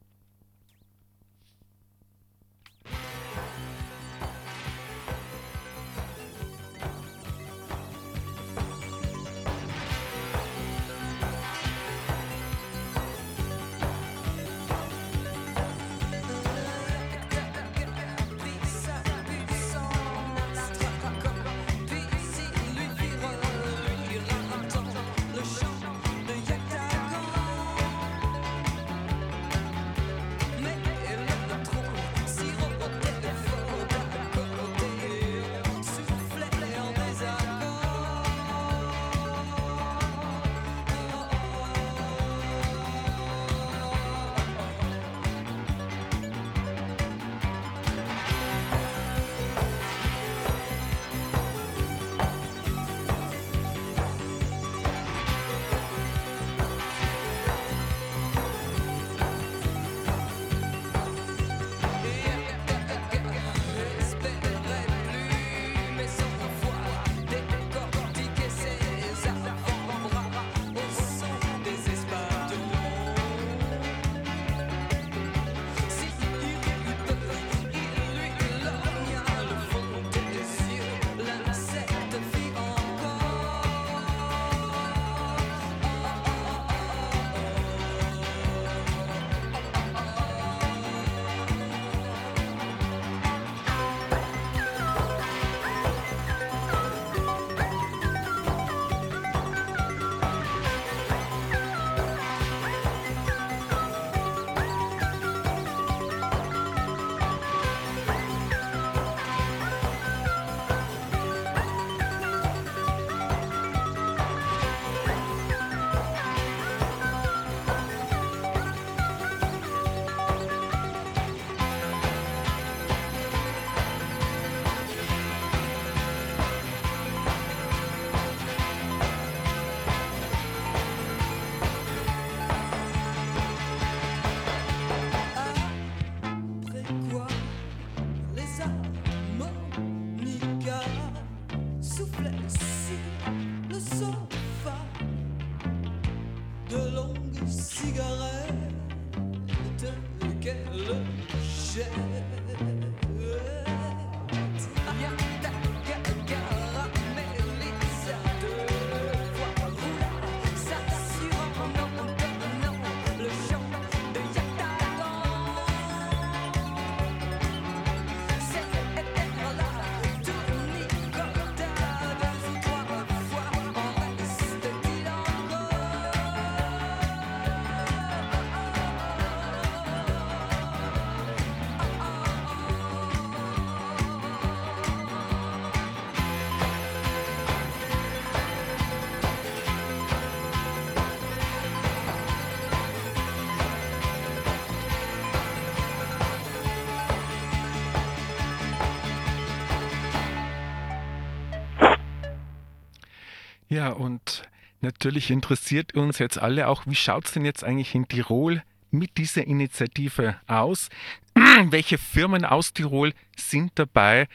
Ja, 203.80 203.92
und 203.92 204.42
natürlich 204.82 205.30
interessiert 205.30 205.94
uns 205.94 206.18
jetzt 206.18 206.36
alle 206.36 206.68
auch, 206.68 206.82
wie 206.84 206.94
schaut 206.94 207.24
es 207.24 207.32
denn 207.32 207.46
jetzt 207.46 207.64
eigentlich 207.64 207.94
in 207.94 208.06
Tirol 208.06 208.62
mit 208.90 209.16
dieser 209.16 209.46
Initiative 209.46 210.36
aus? 210.46 210.90
Welche 211.64 211.96
Firmen 211.96 212.44
aus 212.44 212.74
Tirol 212.74 213.14
sind 213.38 213.72
dabei, 213.76 214.28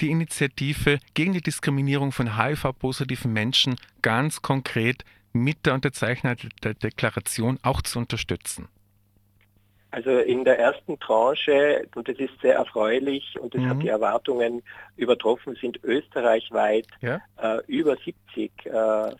die 0.00 0.10
Initiative 0.10 1.00
gegen 1.14 1.32
die 1.32 1.40
Diskriminierung 1.40 2.12
von 2.12 2.38
HIV-positiven 2.38 3.32
Menschen 3.32 3.74
ganz 4.00 4.42
konkret 4.42 5.04
mit 5.32 5.66
der 5.66 5.74
Unterzeichnung 5.74 6.36
der 6.62 6.74
Deklaration 6.74 7.58
auch 7.62 7.82
zu 7.82 7.98
unterstützen? 7.98 8.68
Also 9.94 10.10
in 10.10 10.44
der 10.44 10.58
ersten 10.58 10.98
Tranche, 10.98 11.86
und 11.94 12.08
das 12.08 12.18
ist 12.18 12.32
sehr 12.42 12.56
erfreulich 12.56 13.38
und 13.40 13.54
das 13.54 13.60
mhm. 13.60 13.68
hat 13.68 13.82
die 13.84 13.88
Erwartungen 13.88 14.64
übertroffen, 14.96 15.54
sind 15.54 15.78
österreichweit 15.84 16.88
ja? 17.00 17.20
äh, 17.40 17.60
über 17.68 17.94
70 17.94 18.50
äh, 18.66 18.70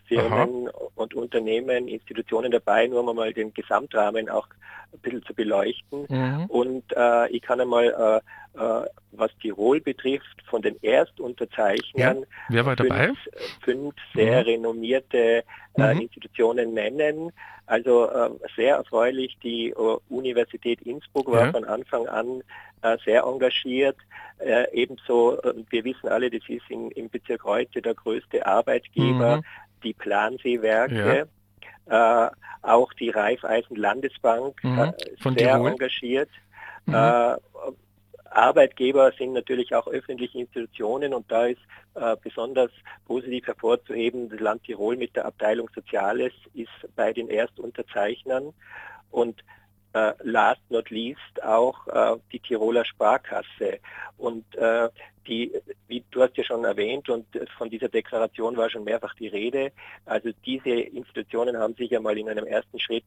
Firmen 0.05 0.67
Aha. 0.67 0.73
und 0.95 1.13
Unternehmen, 1.13 1.87
Institutionen 1.87 2.51
dabei, 2.51 2.87
nur 2.87 3.07
um 3.07 3.15
mal 3.15 3.31
den 3.31 3.53
Gesamtrahmen 3.53 4.27
auch 4.27 4.47
ein 4.95 5.01
bisschen 5.01 5.23
zu 5.23 5.33
beleuchten. 5.33 6.05
Mhm. 6.09 6.45
Und 6.47 6.83
äh, 6.95 7.29
ich 7.29 7.41
kann 7.41 7.61
einmal, 7.61 8.21
äh, 8.55 8.59
äh, 8.59 8.85
was 9.11 9.31
Tirol 9.41 9.81
betrifft, 9.81 10.43
von 10.49 10.61
den 10.61 10.81
Erstunterzeichnern 10.81 12.19
ja. 12.19 12.27
Wer 12.49 12.65
war 12.65 12.75
dabei? 12.75 13.11
Fünf, 13.61 13.95
sehr 14.13 14.41
mhm. 14.41 14.47
renommierte 14.47 15.43
äh, 15.77 15.93
mhm. 15.93 16.01
Institutionen 16.01 16.73
nennen. 16.73 17.31
Also 17.67 18.09
äh, 18.09 18.29
sehr 18.55 18.75
erfreulich, 18.75 19.37
die 19.41 19.73
uh, 19.75 19.97
Universität 20.09 20.81
Innsbruck 20.83 21.31
war 21.31 21.45
ja. 21.45 21.51
von 21.51 21.65
Anfang 21.65 22.07
an 22.07 22.43
äh, 22.83 22.97
sehr 23.03 23.23
engagiert. 23.23 23.97
Äh, 24.37 24.65
ebenso, 24.71 25.39
wir 25.69 25.83
wissen 25.83 26.07
alle, 26.07 26.29
das 26.29 26.41
ist 26.47 26.69
in, 26.69 26.91
im 26.91 27.09
Bezirk 27.09 27.43
heute 27.43 27.81
der 27.81 27.95
größte 27.95 28.45
Arbeitgeber, 28.45 29.37
mhm. 29.37 29.41
die 29.83 29.93
Planseewerke. 29.93 31.27
Ja. 31.89 32.31
auch 32.61 32.93
die 32.93 33.11
Raiffeisen 33.11 33.75
Landesbank 33.75 34.63
mhm. 34.63 34.93
sehr 35.21 35.33
Tirol. 35.35 35.69
engagiert. 35.69 36.29
Mhm. 36.85 36.95
Arbeitgeber 38.35 39.11
sind 39.17 39.33
natürlich 39.33 39.73
auch 39.73 39.87
öffentliche 39.87 40.39
Institutionen 40.39 41.13
und 41.13 41.31
da 41.31 41.45
ist 41.45 41.61
äh, 41.95 42.17
besonders 42.21 42.71
positiv 43.05 43.47
hervorzuheben, 43.47 44.29
das 44.29 44.39
Land 44.39 44.63
Tirol 44.63 44.97
mit 44.97 45.15
der 45.15 45.25
Abteilung 45.25 45.69
Soziales 45.73 46.33
ist 46.53 46.95
bei 46.95 47.13
den 47.13 47.29
Erstunterzeichnern 47.29 48.53
und 49.11 49.43
äh, 49.93 50.11
last 50.23 50.59
not 50.69 50.89
least 50.89 51.41
auch 51.43 51.87
äh, 51.87 52.17
die 52.33 52.39
Tiroler 52.39 52.83
Sparkasse. 52.83 53.79
Und 54.17 54.43
äh, 54.55 54.89
die, 55.27 55.51
wie 55.87 56.03
du 56.11 56.21
hast 56.21 56.37
ja 56.37 56.43
schon 56.43 56.63
erwähnt 56.63 57.09
und 57.09 57.25
von 57.57 57.69
dieser 57.69 57.89
Deklaration 57.89 58.57
war 58.57 58.69
schon 58.69 58.83
mehrfach 58.83 59.13
die 59.15 59.27
Rede, 59.27 59.71
also 60.05 60.29
diese 60.45 60.69
Institutionen 60.69 61.57
haben 61.57 61.75
sich 61.75 61.91
ja 61.91 61.99
mal 61.99 62.17
in 62.17 62.29
einem 62.29 62.45
ersten 62.45 62.79
Schritt 62.79 63.05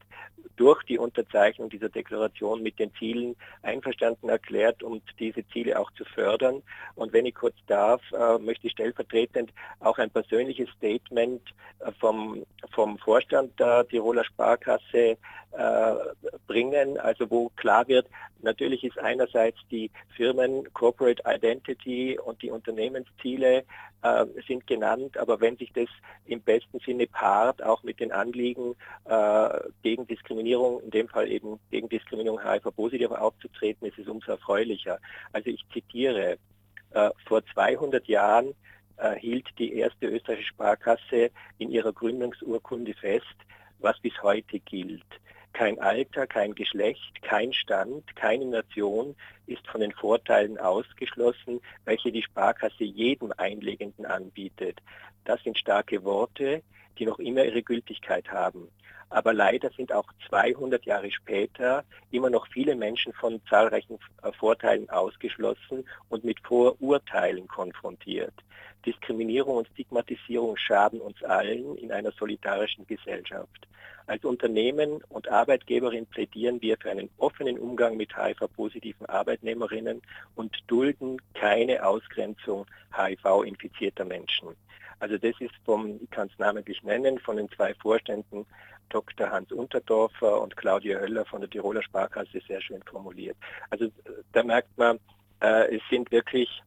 durch 0.57 0.83
die 0.83 0.98
Unterzeichnung 0.98 1.70
dieser 1.70 1.88
Deklaration 1.88 2.62
mit 2.62 2.78
den 2.78 2.92
Zielen 2.94 3.37
einverstanden 3.62 4.28
erklärt, 4.28 4.83
um 4.83 5.00
diese 5.18 5.46
Ziele 5.48 5.78
auch 5.78 5.90
zu 5.92 6.04
fördern. 6.04 6.62
Und 6.96 7.12
wenn 7.12 7.26
ich 7.26 7.35
kurz 7.35 7.54
darf, 7.66 8.02
äh, 8.12 8.38
möchte 8.38 8.66
ich 8.66 8.72
stellvertretend 8.72 9.52
auch 9.81 9.98
ein 9.98 10.11
persönliches 10.11 10.68
Statement 10.70 11.42
äh, 11.78 11.92
vom, 12.00 12.44
vom 12.72 12.98
Vorstand 12.98 13.59
der 13.61 13.87
Tiroler 13.87 14.24
Sparkasse 14.24 15.16
äh, 15.52 15.94
bringen, 16.46 16.98
also 16.98 17.31
wo 17.31 17.50
klar 17.57 17.87
wird, 17.88 18.07
natürlich 18.42 18.85
ist 18.85 18.98
einerseits 18.98 19.59
die 19.70 19.90
Firmen 20.16 20.72
Corporate 20.72 21.22
Identity 21.24 22.08
und 22.16 22.40
die 22.42 22.51
Unternehmensziele 22.51 23.64
äh, 24.03 24.27
sind 24.47 24.66
genannt, 24.66 25.18
aber 25.18 25.40
wenn 25.40 25.57
sich 25.57 25.73
das 25.73 25.88
im 26.25 26.40
besten 26.40 26.79
Sinne 26.81 27.07
paart, 27.07 27.62
auch 27.62 27.83
mit 27.83 28.01
den 28.01 28.12
Anliegen 28.12 28.77
äh, 29.05 29.49
gegen 29.83 30.07
Diskriminierung, 30.07 30.81
in 30.83 30.90
dem 30.90 31.09
Fall 31.09 31.31
eben 31.31 31.59
gegen 31.71 31.88
Diskriminierung 31.88 32.40
HIV-positiv 32.42 33.11
aufzutreten, 33.11 33.88
ist 33.88 33.99
es 33.99 34.07
umso 34.07 34.33
erfreulicher. 34.33 34.99
Also 35.33 35.51
ich 35.51 35.64
zitiere, 35.73 36.38
äh, 36.92 37.11
vor 37.27 37.42
200 37.53 38.07
Jahren 38.07 38.55
äh, 38.97 39.16
hielt 39.16 39.47
die 39.59 39.75
erste 39.75 40.07
österreichische 40.07 40.49
Sparkasse 40.49 41.31
in 41.59 41.71
ihrer 41.71 41.92
Gründungsurkunde 41.92 42.94
fest, 42.94 43.37
was 43.81 43.99
bis 44.01 44.12
heute 44.23 44.59
gilt. 44.61 45.05
Kein 45.59 45.81
Alter, 45.81 46.29
kein 46.29 46.55
Geschlecht, 46.55 47.21
kein 47.21 47.53
Stand, 47.53 48.14
keine 48.14 48.44
Nation 48.47 49.16
ist 49.49 49.66
von 49.66 49.81
den 49.81 49.90
Vorteilen 49.90 50.57
ausgeschlossen, 50.57 51.61
welche 51.85 52.12
die 52.12 52.23
Sparkasse 52.23 52.85
jedem 52.85 53.33
Einlegenden 53.37 54.07
anbietet. 54.07 54.79
Das 55.25 55.42
sind 55.42 55.59
starke 55.59 56.05
Worte, 56.05 56.62
die 56.97 57.07
noch 57.07 57.18
immer 57.18 57.44
ihre 57.44 57.64
Gültigkeit 57.64 58.31
haben. 58.31 58.68
Aber 59.11 59.33
leider 59.33 59.71
sind 59.71 59.92
auch 59.92 60.07
200 60.29 60.85
Jahre 60.85 61.11
später 61.11 61.85
immer 62.11 62.31
noch 62.31 62.47
viele 62.49 62.77
Menschen 62.77 63.12
von 63.14 63.40
zahlreichen 63.49 63.99
Vorteilen 64.38 64.88
ausgeschlossen 64.90 65.85
und 66.09 66.25
mit 66.25 66.38
Vorurteilen 66.40 67.49
konfrontiert. 67.49 68.35
Diskriminierung 68.85 69.57
und 69.57 69.68
Stigmatisierung 69.68 70.57
schaden 70.57 71.01
uns 71.01 71.23
allen 71.23 71.77
in 71.77 71.90
einer 71.90 72.12
solidarischen 72.12 72.87
Gesellschaft. 72.87 73.66
Als 74.07 74.25
Unternehmen 74.25 75.03
und 75.11 75.29
Arbeitgeberin 75.29 76.07
plädieren 76.07 76.62
wir 76.62 76.79
für 76.79 76.90
einen 76.90 77.11
offenen 77.18 77.59
Umgang 77.59 77.97
mit 77.99 78.16
HIV-positiven 78.16 79.05
Arbeitnehmerinnen 79.07 80.01
und 80.35 80.57
dulden 80.66 81.21
keine 81.35 81.85
Ausgrenzung 81.85 82.64
HIV-infizierter 82.97 84.07
Menschen. 84.07 84.49
Also 85.01 85.18
das 85.18 85.35
ist 85.40 85.55
vom, 85.64 86.01
ich 86.03 86.11
kann 86.11 86.29
es 86.29 86.38
namentlich 86.38 86.83
nennen, 86.83 87.18
von 87.18 87.37
den 87.37 87.51
zwei 87.51 87.75
Vorständen 87.75 88.47
Dr. 88.88 89.31
Hans 89.31 89.53
Unterdorfer 89.53 90.40
und 90.40 90.57
Claudia 90.57 90.98
Höller 90.98 91.24
von 91.24 91.40
der 91.40 91.51
Tiroler 91.51 91.83
Sparkasse 91.83 92.40
sehr 92.46 92.61
schön 92.61 92.83
formuliert. 92.83 93.37
Also 93.70 93.88
da 94.33 94.42
merkt 94.42 94.77
man, 94.77 94.98
äh, 95.40 95.77
es 95.77 95.83
sind 95.90 96.11
wirklich 96.11 96.62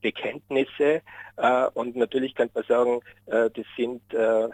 Bekenntnisse 0.00 1.02
äh, 1.36 1.66
und 1.74 1.96
natürlich 1.96 2.34
kann 2.34 2.50
man 2.54 2.64
sagen, 2.64 3.00
äh, 3.26 3.50
das 3.50 3.66
sind 3.76 4.02
äh, 4.12 4.44
äh, 4.44 4.50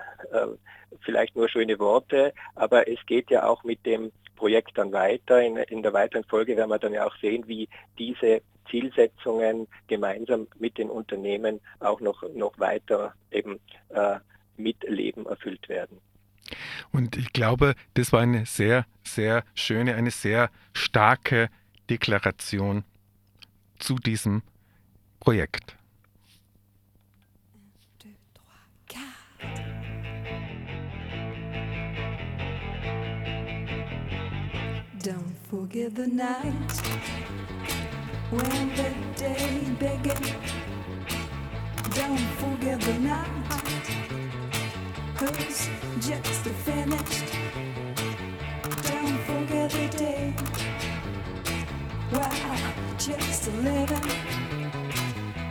vielleicht 1.00 1.36
nur 1.36 1.48
schöne 1.48 1.78
Worte, 1.78 2.32
aber 2.54 2.88
es 2.88 2.98
geht 3.06 3.30
ja 3.30 3.46
auch 3.46 3.64
mit 3.64 3.84
dem 3.84 4.12
Projekt 4.36 4.76
dann 4.78 4.92
weiter. 4.92 5.42
In, 5.42 5.56
in 5.56 5.82
der 5.82 5.92
weiteren 5.92 6.24
Folge 6.24 6.56
werden 6.56 6.70
wir 6.70 6.78
dann 6.78 6.92
ja 6.92 7.06
auch 7.06 7.16
sehen, 7.18 7.46
wie 7.46 7.68
diese 7.98 8.42
Zielsetzungen 8.70 9.68
gemeinsam 9.86 10.48
mit 10.58 10.78
den 10.78 10.90
Unternehmen 10.90 11.60
auch 11.80 12.00
noch, 12.00 12.22
noch 12.34 12.58
weiter 12.58 13.14
eben 13.30 13.60
äh, 13.90 14.18
mit 14.56 14.82
Leben 14.84 15.26
erfüllt 15.26 15.68
werden. 15.68 16.00
Und 16.92 17.16
ich 17.16 17.32
glaube, 17.32 17.74
das 17.94 18.12
war 18.12 18.20
eine 18.20 18.46
sehr, 18.46 18.86
sehr 19.04 19.44
schöne, 19.54 19.94
eine 19.94 20.10
sehr 20.10 20.50
starke 20.72 21.48
Deklaration 21.90 22.84
zu 23.78 23.96
diesem 23.96 24.42
Projekt. 25.20 25.76
Don't 35.02 35.34
forget 35.50 35.96
the 35.96 36.06
night 36.06 36.44
when 38.30 38.70
the 38.76 38.94
day 39.16 39.60
began. 39.80 40.22
Don't 41.90 42.20
forget 42.38 42.80
the 42.80 42.98
night 43.00 44.21
hers 45.22 45.68
just 46.00 46.44
vanished. 46.66 47.32
Don't 48.88 49.18
forget 49.28 49.70
the 49.70 49.88
day. 49.96 50.34
Wow, 52.12 52.72
just 52.98 53.52
living. 53.68 54.08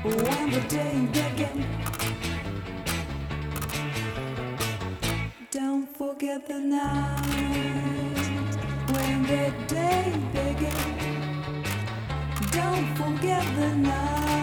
When 0.04 0.50
the 0.56 0.62
day 0.68 0.96
began. 1.18 1.58
Don't 5.52 5.88
forget 5.98 6.48
the 6.48 6.60
night 6.60 7.26
when 8.94 9.24
the 9.32 9.46
day 9.68 10.14
began. 10.34 10.90
Don't 12.52 12.88
forget 12.98 13.46
the 13.56 13.76
night. 13.76 14.41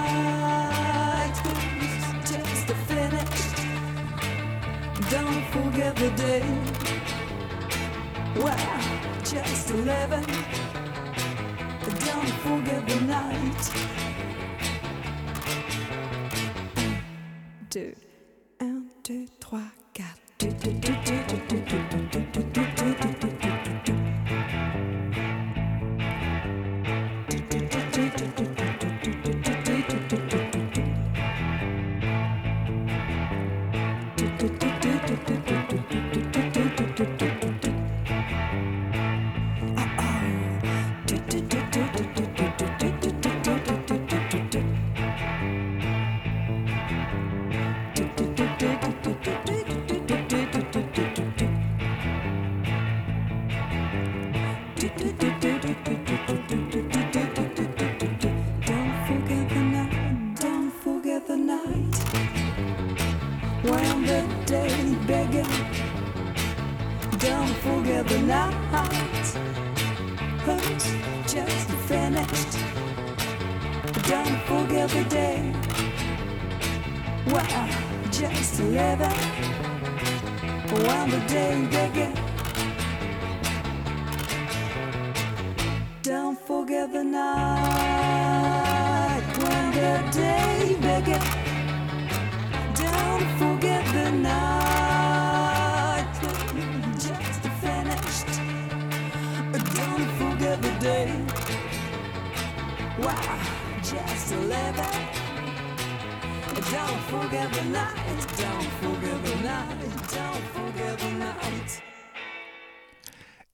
just 9.30 9.70
eleven. 9.70 10.24
But 11.84 12.00
don't 12.06 12.32
forget 12.44 12.88
the 12.88 13.00
night. 13.02 13.72
Dude. 17.68 18.07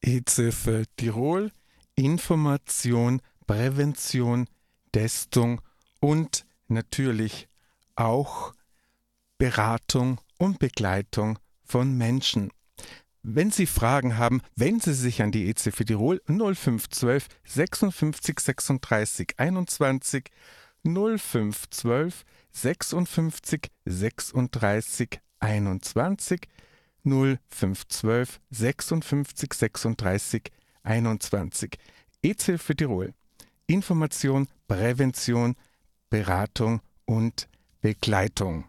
EZF 0.06 0.84
Tirol, 0.96 1.50
Information, 1.94 3.22
Prävention, 3.46 4.46
Testung 4.92 5.62
und 6.00 6.44
natürlich 6.68 7.48
auch 7.96 8.52
Beratung 9.38 10.20
und 10.38 10.58
Begleitung 10.58 11.38
von 11.64 11.96
Menschen. 11.96 12.50
Wenn 13.22 13.50
Sie 13.50 13.64
Fragen 13.64 14.18
haben, 14.18 14.42
wenden 14.56 14.80
Sie 14.80 14.92
sich 14.92 15.22
an 15.22 15.32
die 15.32 15.48
EZF 15.48 15.84
Tirol 15.86 16.20
0512 16.26 17.26
56 17.44 18.40
36 18.40 19.34
21 19.38 20.30
0512 20.84 22.24
56 22.52 23.70
36 23.86 25.20
21 25.40 26.40
0512 27.04 28.40
56 28.50 29.52
36 29.54 30.52
21. 30.82 31.78
EZ 32.22 32.52
für 32.56 32.74
Tirol. 32.74 33.14
Information, 33.66 34.48
Prävention, 34.66 35.56
Beratung 36.10 36.80
und 37.04 37.48
Begleitung. 37.80 38.64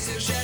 plaisir. 0.00 0.39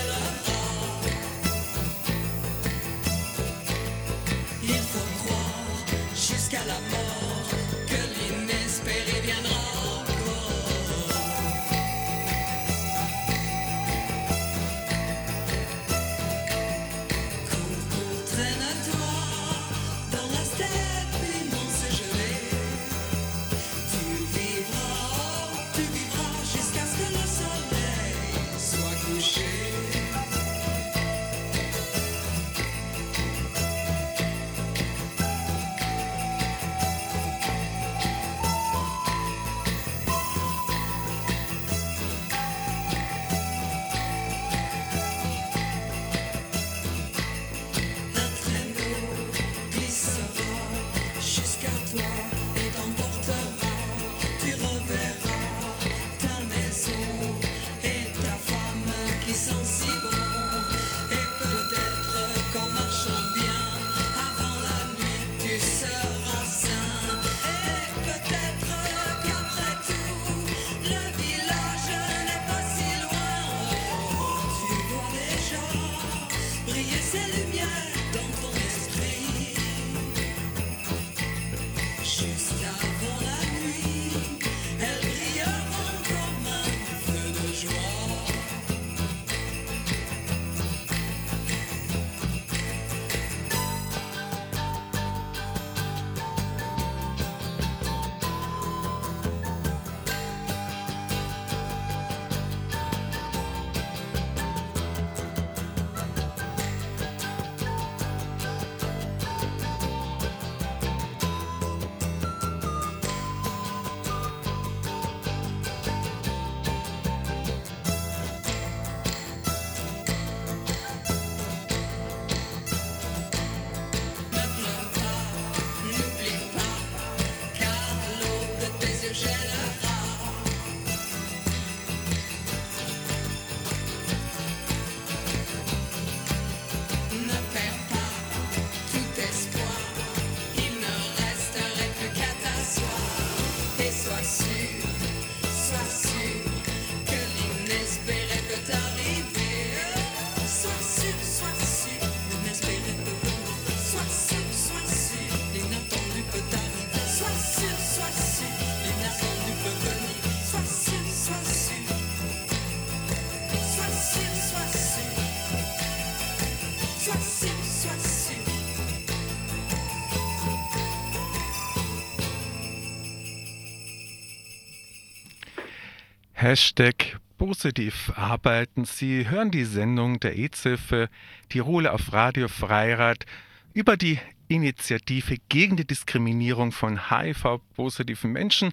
Hashtag 176.47 177.19
positiv 177.39 178.13
arbeiten. 178.15 178.85
Sie 178.85 179.29
hören 179.29 179.51
die 179.51 179.65
Sendung 179.65 180.21
der 180.21 180.39
EZ-Hilfe 180.39 181.09
Tirol 181.49 181.89
auf 181.89 182.13
Radio 182.13 182.47
Freirad 182.47 183.27
über 183.75 183.97
die 183.97 184.21
Initiative 184.47 185.39
gegen 185.49 185.77
die 185.77 185.89
Diskriminierung 185.89 186.71
von 186.71 187.11
HIV-positiven 187.11 188.31
Menschen. 188.31 188.71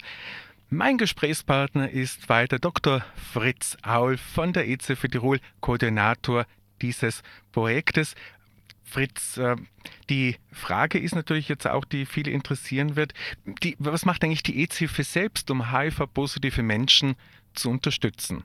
Mein 0.70 1.00
Gesprächspartner 1.00 1.90
ist 1.90 2.30
weiter 2.30 2.60
Dr. 2.60 3.04
Fritz 3.16 3.76
Aul 3.82 4.18
von 4.18 4.54
der 4.54 4.68
EZ-Hilfe 4.68 5.10
Tirol, 5.10 5.40
Koordinator 5.60 6.46
dieses 6.84 7.24
Projektes. 7.52 8.14
Fritz, 8.84 9.38
äh, 9.38 9.56
die 10.12 10.36
Frage 10.52 11.00
ist 11.00 11.16
natürlich 11.16 11.50
jetzt 11.50 11.66
auch, 11.66 11.86
die 11.86 12.06
viele 12.06 12.30
interessieren 12.30 12.96
wird, 12.96 13.16
die, 13.64 13.76
was 13.80 14.06
macht 14.06 14.24
eigentlich 14.24 14.44
die 14.44 14.62
EZ-Hilfe 14.62 15.04
selbst, 15.04 15.50
um 15.50 15.72
HIV-positive 15.72 16.62
Menschen 16.62 17.16
zu 17.54 17.70
unterstützen? 17.70 18.44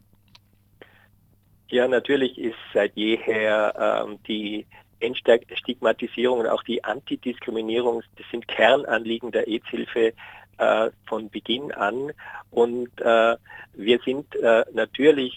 Ja, 1.71 1.87
natürlich 1.87 2.39
ist 2.39 2.57
seit 2.73 2.97
jeher 2.97 4.07
ähm, 4.07 4.19
die 4.27 4.67
Entstigmatisierung 5.01 6.41
und 6.41 6.47
auch 6.47 6.63
die 6.63 6.83
Antidiskriminierung, 6.83 8.03
das 8.17 8.27
sind 8.31 8.49
Kernanliegen 8.49 9.31
der 9.31 9.47
EZ-Hilfe 9.47 10.15
äh, 10.59 10.91
von 11.07 11.31
Beginn 11.31 11.73
an. 11.73 12.13
Und 12.51 12.89
äh, 13.01 13.37
wir 13.75 13.99
sind 14.05 14.35
äh, 14.37 14.65
natürlich 14.73 15.35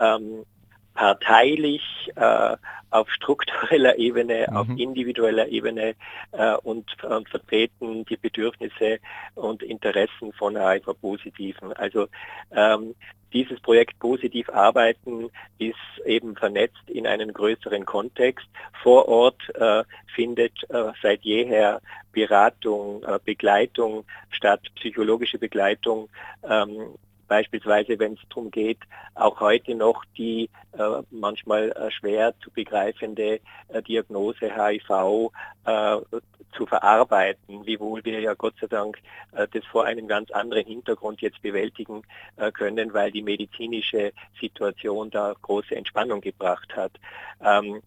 ähm, 0.00 0.44
parteilich 0.98 2.10
äh, 2.16 2.56
auf 2.90 3.08
struktureller 3.12 3.98
Ebene, 3.98 4.48
mhm. 4.50 4.56
auf 4.56 4.68
individueller 4.76 5.46
Ebene 5.46 5.94
äh, 6.32 6.54
und, 6.64 7.04
und, 7.04 7.28
vertreten 7.28 8.04
die 8.06 8.16
Bedürfnisse 8.16 8.98
und 9.36 9.62
Interessen 9.62 10.32
von 10.32 10.56
HIV-Positiven. 10.56 11.72
Also 11.74 12.08
ähm, 12.50 12.96
dieses 13.32 13.60
Projekt 13.60 13.96
Positiv 14.00 14.48
Arbeiten 14.48 15.30
ist 15.58 15.76
eben 16.04 16.34
vernetzt 16.34 16.82
in 16.88 17.06
einen 17.06 17.32
größeren 17.32 17.84
Kontext. 17.86 18.48
Vor 18.82 19.06
Ort 19.06 19.40
äh, 19.54 19.84
findet 20.16 20.54
äh, 20.68 20.90
seit 21.00 21.22
jeher 21.22 21.80
Beratung, 22.10 23.04
äh, 23.04 23.20
Begleitung 23.24 24.04
statt, 24.30 24.62
psychologische 24.74 25.38
Begleitung 25.38 26.08
ähm, 26.42 26.96
Beispielsweise, 27.28 27.98
wenn 27.98 28.14
es 28.14 28.20
darum 28.28 28.50
geht, 28.50 28.78
auch 29.14 29.40
heute 29.40 29.74
noch 29.74 30.04
die 30.16 30.50
äh, 30.72 31.02
manchmal 31.10 31.70
äh, 31.72 31.90
schwer 31.90 32.34
zu 32.40 32.50
begreifende 32.50 33.40
äh, 33.68 33.82
Diagnose 33.82 34.50
HIV 34.54 35.30
äh, 35.64 35.98
zu 36.52 36.66
verarbeiten, 36.66 37.66
wiewohl 37.66 38.04
wir 38.04 38.20
ja 38.20 38.34
Gott 38.34 38.54
sei 38.60 38.66
Dank 38.66 38.98
äh, 39.32 39.46
das 39.52 39.64
vor 39.66 39.84
einem 39.84 40.08
ganz 40.08 40.30
anderen 40.30 40.66
Hintergrund 40.66 41.20
jetzt 41.20 41.40
bewältigen 41.42 42.02
äh, 42.36 42.50
können, 42.52 42.92
weil 42.92 43.10
die 43.10 43.22
medizinische 43.22 44.12
Situation 44.40 45.10
da 45.10 45.34
große 45.40 45.74
Entspannung 45.74 46.20
gebracht 46.20 46.74
hat. 46.76 46.92
Ähm, 47.42 47.80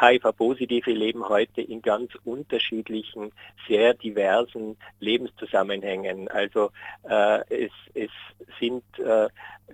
HIV-Positive 0.00 0.90
leben 0.90 1.28
heute 1.28 1.60
in 1.60 1.82
ganz 1.82 2.12
unterschiedlichen, 2.24 3.32
sehr 3.68 3.94
diversen 3.94 4.76
Lebenszusammenhängen. 5.00 6.28
Also 6.28 6.70
äh, 7.08 7.40
es, 7.48 7.70
es 7.94 8.10
sind 8.58 8.82
äh, 8.98 9.28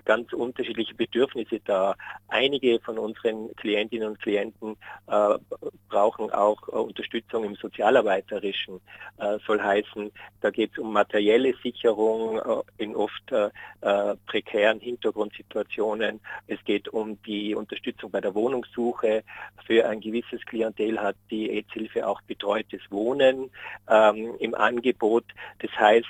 ganz 0.04 0.32
unterschiedliche 0.32 0.94
Bedürfnisse 0.94 1.60
da. 1.64 1.94
Einige 2.28 2.80
von 2.80 2.98
unseren 2.98 3.54
Klientinnen 3.56 4.08
und 4.08 4.20
Klienten 4.20 4.76
äh, 5.06 5.38
brauchen 5.88 6.30
auch 6.30 6.68
äh, 6.68 6.72
Unterstützung 6.72 7.44
im 7.44 7.56
Sozialarbeiterischen. 8.30 8.80
Äh, 9.18 9.38
soll 9.46 9.60
heißen, 9.60 10.10
da 10.40 10.50
geht 10.50 10.72
es 10.72 10.78
um 10.78 10.92
materielle 10.92 11.54
Sicherung 11.62 12.38
äh, 12.38 12.82
in 12.82 12.96
oft 12.96 13.30
äh, 13.30 13.50
äh, 13.80 14.16
prekären 14.26 14.80
Hintergrundsituationen. 14.80 16.20
Es 16.46 16.62
geht 16.64 16.88
um 16.88 17.20
die 17.22 17.54
Unterstützung 17.54 18.10
bei 18.10 18.20
der 18.20 18.34
Wohnungssuche. 18.34 19.24
Für 19.66 19.88
ein 19.88 20.00
gewisses 20.00 20.44
Klientel 20.46 21.00
hat 21.00 21.16
die 21.30 21.50
AIDS-Hilfe 21.50 22.06
auch 22.06 22.20
betreutes 22.22 22.80
Wohnen 22.90 23.50
ähm, 23.88 24.34
im 24.38 24.54
Angebot. 24.54 25.24
Das 25.58 25.70
heißt, 25.72 26.06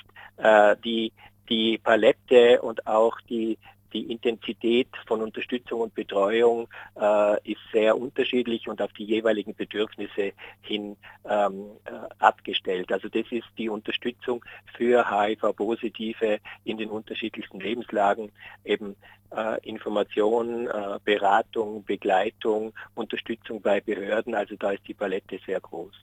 die 0.84 1.12
die 1.50 1.76
Palette 1.76 2.62
und 2.62 2.86
auch 2.86 3.20
die, 3.28 3.58
die 3.93 4.11
Intensität 4.11 4.88
von 5.07 5.22
Unterstützung 5.22 5.80
und 5.80 5.95
Betreuung 5.95 6.68
äh, 7.01 7.51
ist 7.51 7.61
sehr 7.72 7.99
unterschiedlich 7.99 8.68
und 8.68 8.80
auf 8.82 8.93
die 8.93 9.05
jeweiligen 9.05 9.55
Bedürfnisse 9.55 10.32
hin 10.61 10.97
ähm, 11.28 11.66
äh, 11.84 11.91
abgestellt. 12.18 12.93
Also 12.93 13.09
das 13.09 13.26
ist 13.30 13.49
die 13.59 13.68
Unterstützung 13.68 14.45
für 14.76 15.11
HIV-Positive 15.11 16.38
in 16.64 16.78
den 16.78 16.91
unterschiedlichsten 16.91 17.61
Lebenslagen, 17.61 18.32
eben 18.64 18.97
äh, 19.34 19.61
Information, 19.68 20.66
äh, 20.68 20.99
Beratung, 21.05 21.84
Begleitung, 21.84 22.72
Unterstützung 22.95 23.61
bei 23.61 23.80
Behörden. 23.80 24.34
Also 24.34 24.57
da 24.57 24.72
ist 24.72 24.86
die 24.86 24.95
Palette 24.95 25.38
sehr 25.47 25.61
groß. 25.61 25.95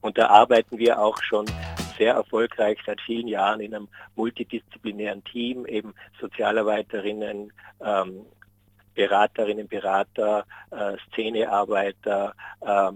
Und 0.00 0.18
da 0.18 0.28
arbeiten 0.28 0.78
wir 0.78 1.00
auch 1.00 1.22
schon 1.22 1.46
sehr 2.02 2.14
erfolgreich 2.14 2.78
seit 2.84 3.00
vielen 3.00 3.28
Jahren 3.28 3.60
in 3.60 3.74
einem 3.74 3.88
multidisziplinären 4.16 5.22
Team, 5.22 5.66
eben 5.66 5.94
Sozialarbeiterinnen, 6.20 7.52
ähm, 7.80 8.26
Beraterinnen, 8.94 9.68
Berater, 9.68 10.44
äh, 10.72 10.96
Szenearbeiter, 11.06 12.34
äh, 12.60 12.90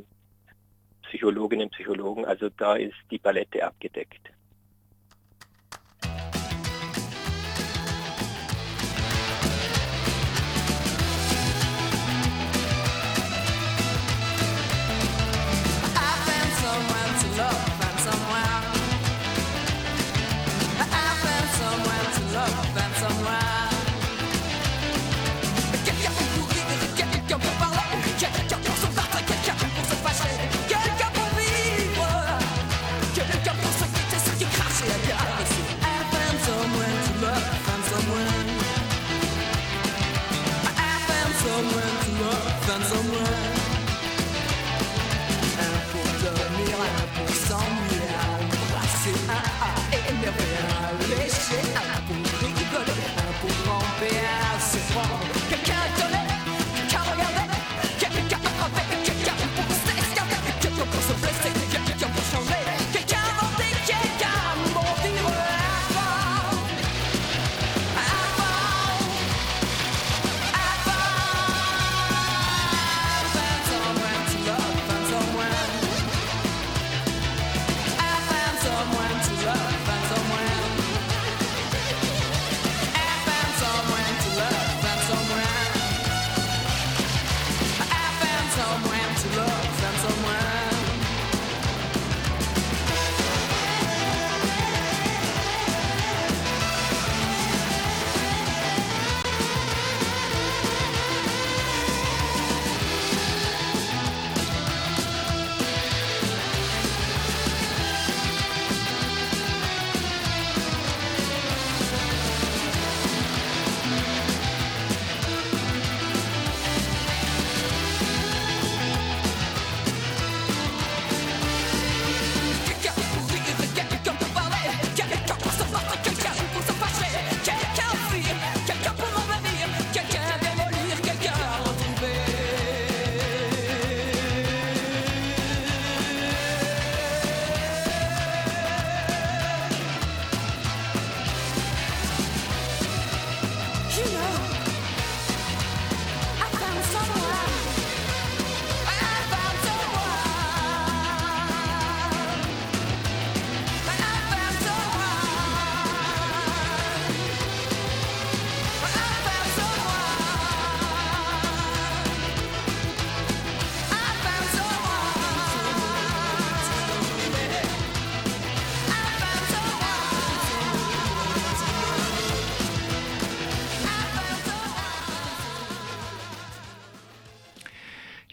Psychologinnen, 1.03 1.71
Psychologen. 1.71 2.25
Also 2.25 2.49
da 2.49 2.75
ist 2.75 2.97
die 3.13 3.19
Palette 3.19 3.65
abgedeckt. 3.65 4.33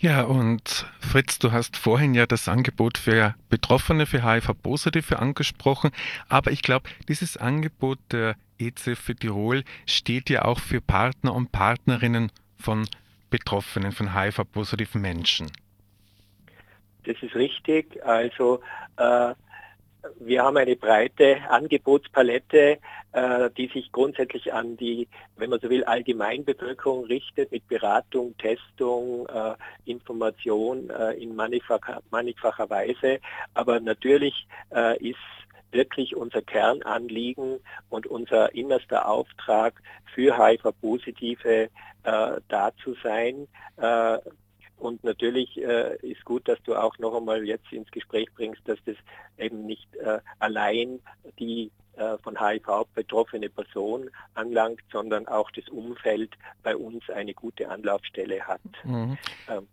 Ja, 0.04 0.24
und 0.24 0.86
Fritz, 1.00 1.40
du 1.40 1.54
hast 1.54 1.78
vorhin 1.78 2.14
ja 2.14 2.26
das 2.26 2.50
Angebot 2.50 2.98
für 2.98 3.36
Betroffene 3.48 4.06
für 4.06 4.22
HIV-Positive 4.22 5.18
angesprochen, 5.18 5.92
aber 6.28 6.52
ich 6.52 6.62
glaube, 6.62 6.90
dieses 7.08 7.38
Angebot 7.38 8.00
der 8.12 8.36
EZ 8.60 9.00
für 9.00 9.16
Tirol 9.16 9.64
steht 9.86 10.30
ja 10.30 10.44
auch 10.44 10.60
für 10.60 10.82
Partner 10.82 11.34
und 11.34 11.54
Partnerinnen 11.54 12.34
von 12.58 12.86
Betroffenen, 13.30 13.94
von 13.94 14.14
HIV-positiven 14.14 15.00
Menschen. 15.00 15.50
Das 17.06 17.16
ist 17.22 17.36
richtig. 17.36 18.06
Also 18.06 18.60
äh, 18.98 19.34
wir 20.20 20.44
haben 20.44 20.58
eine 20.58 20.76
breite 20.76 21.38
Angebotspalette, 21.50 22.78
äh, 23.14 23.50
die 23.58 23.68
sich 23.68 23.92
grundsätzlich 23.92 24.54
an 24.54 24.78
die, 24.78 25.08
wenn 25.38 25.50
man 25.50 25.60
so 25.60 25.70
will, 25.70 25.84
Allgemeinbevölkerung 25.84 27.06
richtet 27.06 27.52
mit 27.52 27.68
Beratung, 27.68 28.36
Testung, 28.38 29.28
äh, 29.28 29.56
Information 29.86 30.90
äh, 30.90 31.14
in 31.14 31.36
mannigfacher, 31.36 32.02
mannigfacher, 32.12 32.70
Weise. 32.70 33.20
Aber 33.54 33.80
natürlich 33.80 34.48
äh, 34.74 34.98
ist 34.98 35.18
wirklich 35.72 36.16
unser 36.16 36.42
Kernanliegen 36.42 37.60
und 37.90 38.06
unser 38.08 38.54
innerster 38.54 39.08
Auftrag 39.08 39.82
für 40.14 40.38
HIV-Positive 40.38 41.70
äh, 42.04 42.32
da 42.48 42.72
zu 42.84 42.96
sein, 43.04 43.48
äh, 43.78 44.20
und 44.84 45.04
natürlich 45.04 45.58
äh, 45.58 45.96
ist 46.02 46.26
gut, 46.26 46.48
dass 46.48 46.62
du 46.64 46.76
auch 46.76 46.98
noch 47.00 47.16
einmal 47.16 47.46
jetzt 47.46 47.72
ins 47.72 47.90
Gespräch 47.92 48.28
bringst, 48.36 48.62
dass 48.68 48.78
das 48.86 48.98
eben 49.38 49.66
nicht 49.66 49.96
äh, 49.96 50.20
allein 50.40 51.00
die 51.40 51.72
äh, 51.96 52.18
von 52.18 52.38
HIV 52.38 52.86
betroffene 52.94 53.50
Person 53.50 54.10
anlangt, 54.34 54.82
sondern 54.92 55.28
auch 55.28 55.50
das 55.52 55.70
Umfeld 55.70 56.32
bei 56.64 56.76
uns 56.76 57.10
eine 57.10 57.34
gute 57.34 57.70
Anlaufstelle 57.70 58.42
hat. 58.42 58.62
Mhm. 58.84 59.18
Ähm, 59.50 59.68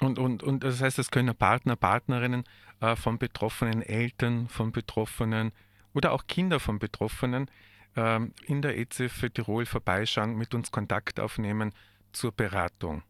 und, 0.00 0.18
und, 0.18 0.42
und 0.42 0.64
das 0.64 0.80
heißt, 0.80 0.98
es 0.98 1.10
können 1.10 1.34
Partner, 1.36 1.76
Partnerinnen 1.76 2.44
äh, 2.80 2.96
von 2.96 3.18
Betroffenen, 3.18 3.82
Eltern 3.82 4.48
von 4.48 4.72
Betroffenen 4.72 5.52
oder 5.92 6.12
auch 6.12 6.26
Kinder 6.26 6.58
von 6.58 6.78
Betroffenen 6.78 7.50
ähm, 7.96 8.32
in 8.46 8.62
der 8.62 8.78
EZ 8.78 9.12
für 9.12 9.30
Tirol 9.30 9.66
vorbeischauen, 9.66 10.36
mit 10.36 10.54
uns 10.54 10.70
Kontakt 10.70 11.20
aufnehmen 11.20 11.72
zur 12.12 12.32
Beratung. 12.32 13.02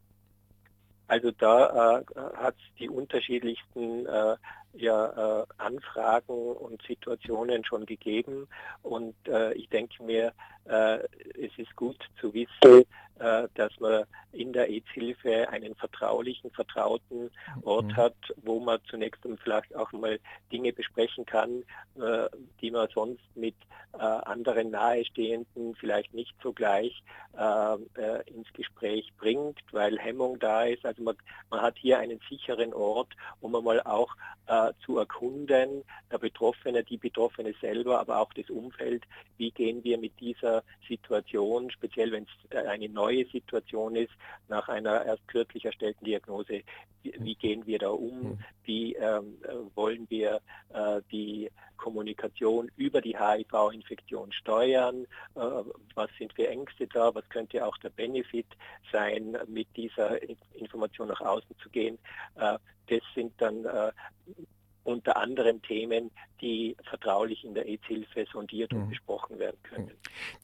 Also 1.07 1.30
da 1.32 1.98
äh, 1.98 2.05
hat 2.36 2.55
es 2.57 2.74
die 2.78 2.88
unterschiedlichsten 2.88 4.07
äh, 4.07 4.36
ja, 4.77 5.43
äh, 5.43 5.47
Anfragen 5.59 6.53
und 6.53 6.83
Situationen 6.83 7.64
schon 7.64 7.87
gegeben 7.87 8.49
und 8.83 9.14
äh, 9.29 9.53
ich 9.55 9.68
denke 9.68 10.03
mir, 10.03 10.33
äh, 10.64 10.99
es 11.35 11.57
ist 11.59 11.75
gut 11.77 11.99
zu 12.20 12.33
wissen, 12.35 12.85
äh, 13.20 13.49
dass 13.55 13.70
man 13.79 14.05
in 14.33 14.53
der 14.53 14.68
AIDS-Hilfe 14.68 15.49
einen 15.49 15.77
vertraulichen, 15.77 16.51
vertrauten 16.51 17.31
Ort 17.62 17.87
mhm. 17.87 17.97
hat, 17.97 18.16
wo 18.43 18.59
man 18.59 18.81
zunächst 18.91 19.22
vielleicht 19.43 19.75
auch 19.77 19.93
mal 19.93 20.18
Dinge 20.51 20.72
besprechen 20.72 21.25
kann, 21.25 21.62
äh, 21.95 22.29
die 22.61 22.72
man 22.72 22.89
sonst 22.93 23.22
mit 23.37 23.55
äh, 23.93 23.99
anderen 23.99 24.72
Nahestehenden 24.72 25.77
vielleicht 25.77 26.12
nicht 26.12 26.35
so 26.43 26.53
gleich 26.53 27.03
ins 28.27 28.53
Gespräch 28.53 29.12
bringt, 29.18 29.59
weil 29.72 29.99
Hemmung 29.99 30.39
da 30.39 30.62
ist. 30.62 30.87
Also 30.87 31.03
man, 31.03 31.16
man 31.51 31.62
hat 31.62 31.77
hier 31.77 31.99
einen 31.99 32.20
sicheren 32.31 32.72
Ort, 32.72 33.09
um 33.41 33.51
mal 33.51 33.81
auch 33.83 34.14
zu 34.85 34.99
erkunden, 34.99 35.83
der 36.11 36.19
Betroffene, 36.19 36.83
die 36.83 36.97
Betroffene 36.97 37.55
selber, 37.61 38.01
aber 38.01 38.19
auch 38.19 38.33
das 38.33 38.49
Umfeld, 38.51 39.05
wie 39.37 39.51
gehen 39.51 39.83
wir 39.85 39.99
mit 39.99 40.19
dieser 40.21 40.62
Situation, 40.89 41.71
speziell 41.71 42.12
wenn 42.12 42.25
es 42.25 42.57
eine 42.57 42.89
neue 42.89 43.27
Situation 43.27 43.97
ist, 43.97 44.12
nach 44.49 44.69
einer 44.69 45.05
erst 45.05 45.27
kürzlich 45.29 45.65
erstellten 45.65 46.05
Diagnose, 46.05 46.62
wie, 47.03 47.35
gehen 47.35 47.67
wir 47.67 47.79
da 47.79 47.91
um, 47.91 48.23
hm. 48.23 48.39
wie 48.65 48.95
ähm, 48.95 49.37
wollen 49.75 50.07
wir 50.09 50.41
äh, 50.73 51.01
die 51.12 51.51
Kommunikation 51.85 52.70
über 52.76 53.03
die 53.03 53.14
HIV-Infektion 53.18 54.32
steuern, 54.32 55.05
äh, 55.35 55.41
was 55.95 56.09
sind 56.18 56.32
für 56.32 56.49
Ängste 56.49 56.87
da, 56.87 57.14
was 57.14 57.28
könnte 57.28 57.62
auch 57.64 57.76
der 57.76 57.91
Benefit 57.91 58.47
sein, 58.91 59.37
mit 59.47 59.68
dieser 59.76 60.18
Information 60.55 61.09
nach 61.09 61.20
außen 61.20 61.55
zu 61.62 61.68
gehen. 61.68 61.99
Äh, 62.37 62.57
das 62.89 63.03
sind 63.14 63.35
dann 63.37 63.66
äh, 63.66 63.93
unter 64.85 65.16
anderem 65.16 65.61
Themen, 65.62 66.11
die 66.41 66.76
vertraulich 66.85 67.45
in 67.45 67.55
der 67.55 67.68
EZ-Hilfe 67.68 68.26
sondiert 68.30 68.72
und 68.72 68.85
mhm. 68.85 68.91
besprochen 68.91 69.39
werden 69.39 69.57
können. 69.62 69.91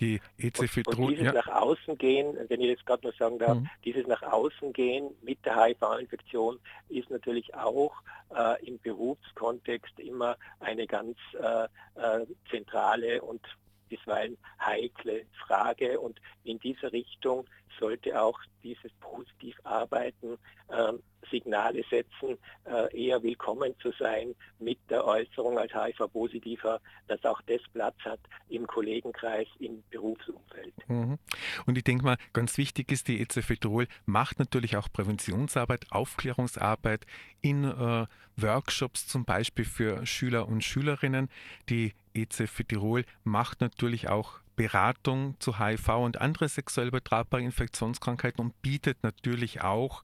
Die 0.00 0.20
EZ 0.38 0.78
und, 0.78 0.98
und 0.98 1.10
dieses 1.10 1.26
ja. 1.26 1.32
nach 1.32 1.48
außen 1.48 1.96
gehen, 1.98 2.36
wenn 2.48 2.60
ich 2.60 2.76
das 2.76 2.84
gerade 2.84 3.06
noch 3.06 3.16
sagen 3.16 3.38
darf, 3.38 3.58
mhm. 3.58 3.68
dieses 3.84 4.06
nach 4.06 4.22
außen 4.22 4.72
gehen 4.72 5.10
mit 5.22 5.44
der 5.44 5.62
HIV-Infektion 5.62 6.58
ist 6.88 7.10
natürlich 7.10 7.54
auch 7.54 7.94
äh, 8.34 8.66
im 8.66 8.78
Berufskontext 8.78 9.98
immer 10.00 10.36
eine 10.60 10.86
ganz 10.86 11.16
äh, 11.34 11.64
äh, 12.00 12.26
zentrale 12.50 13.20
und 13.22 13.40
bisweilen 13.88 14.38
heikle 14.58 15.26
Frage 15.46 16.00
und 16.00 16.20
in 16.44 16.58
dieser 16.60 16.92
Richtung 16.92 17.44
sollte 17.78 18.20
auch 18.20 18.38
dieses 18.62 18.92
Positivarbeiten 19.00 20.38
äh, 20.68 20.92
Signale 21.30 21.82
setzen, 21.90 22.38
äh, 22.64 23.06
eher 23.06 23.22
willkommen 23.22 23.74
zu 23.80 23.92
sein 23.98 24.34
mit 24.58 24.78
der 24.88 25.04
Äußerung 25.04 25.58
als 25.58 25.72
HIV-Positiver, 25.72 26.80
dass 27.08 27.24
auch 27.24 27.40
das 27.42 27.60
Platz 27.72 27.96
hat 28.04 28.20
im 28.48 28.66
Kollegenkreis, 28.66 29.46
im 29.58 29.82
Berufsumfeld. 29.90 30.74
Mhm. 30.88 31.18
Und 31.66 31.78
ich 31.78 31.84
denke 31.84 32.04
mal, 32.04 32.16
ganz 32.32 32.58
wichtig 32.58 32.90
ist, 32.90 33.08
die 33.08 33.20
EZFetrol 33.20 33.86
macht 34.06 34.38
natürlich 34.38 34.76
auch 34.76 34.88
Präventionsarbeit, 34.92 35.86
Aufklärungsarbeit 35.90 37.06
in 37.40 37.64
äh, 37.64 38.06
Workshops 38.36 39.06
zum 39.06 39.24
Beispiel 39.24 39.64
für 39.64 40.06
Schüler 40.06 40.48
und 40.48 40.64
Schülerinnen. 40.64 41.28
Die 41.68 41.92
EZF 42.14 42.64
Tirol 42.66 43.04
macht 43.24 43.60
natürlich 43.60 44.08
auch 44.08 44.40
Beratung 44.60 45.36
zu 45.40 45.58
HIV 45.58 45.88
und 45.88 46.20
andere 46.20 46.46
sexuell 46.46 46.88
übertragbare 46.88 47.42
Infektionskrankheiten 47.42 48.44
und 48.44 48.60
bietet 48.60 49.02
natürlich 49.02 49.62
auch 49.62 50.02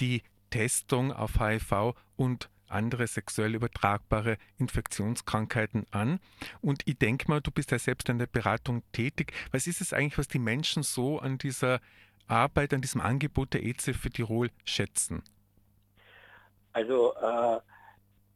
die 0.00 0.24
Testung 0.50 1.12
auf 1.12 1.38
HIV 1.38 1.94
und 2.16 2.50
andere 2.66 3.06
sexuell 3.06 3.54
übertragbare 3.54 4.38
Infektionskrankheiten 4.58 5.86
an. 5.92 6.18
Und 6.60 6.82
ich 6.86 6.98
denke 6.98 7.28
mal, 7.28 7.40
du 7.40 7.52
bist 7.52 7.70
ja 7.70 7.78
selbst 7.78 8.08
in 8.08 8.18
der 8.18 8.26
Beratung 8.26 8.82
tätig. 8.90 9.32
Was 9.52 9.68
ist 9.68 9.80
es 9.80 9.92
eigentlich, 9.92 10.18
was 10.18 10.26
die 10.26 10.40
Menschen 10.40 10.82
so 10.82 11.20
an 11.20 11.38
dieser 11.38 11.80
Arbeit, 12.26 12.74
an 12.74 12.80
diesem 12.80 13.00
Angebot 13.00 13.54
der 13.54 13.62
EZ 13.64 13.96
für 13.96 14.10
Tirol 14.10 14.50
schätzen? 14.64 15.22
Also 16.72 17.14
äh, 17.14 17.60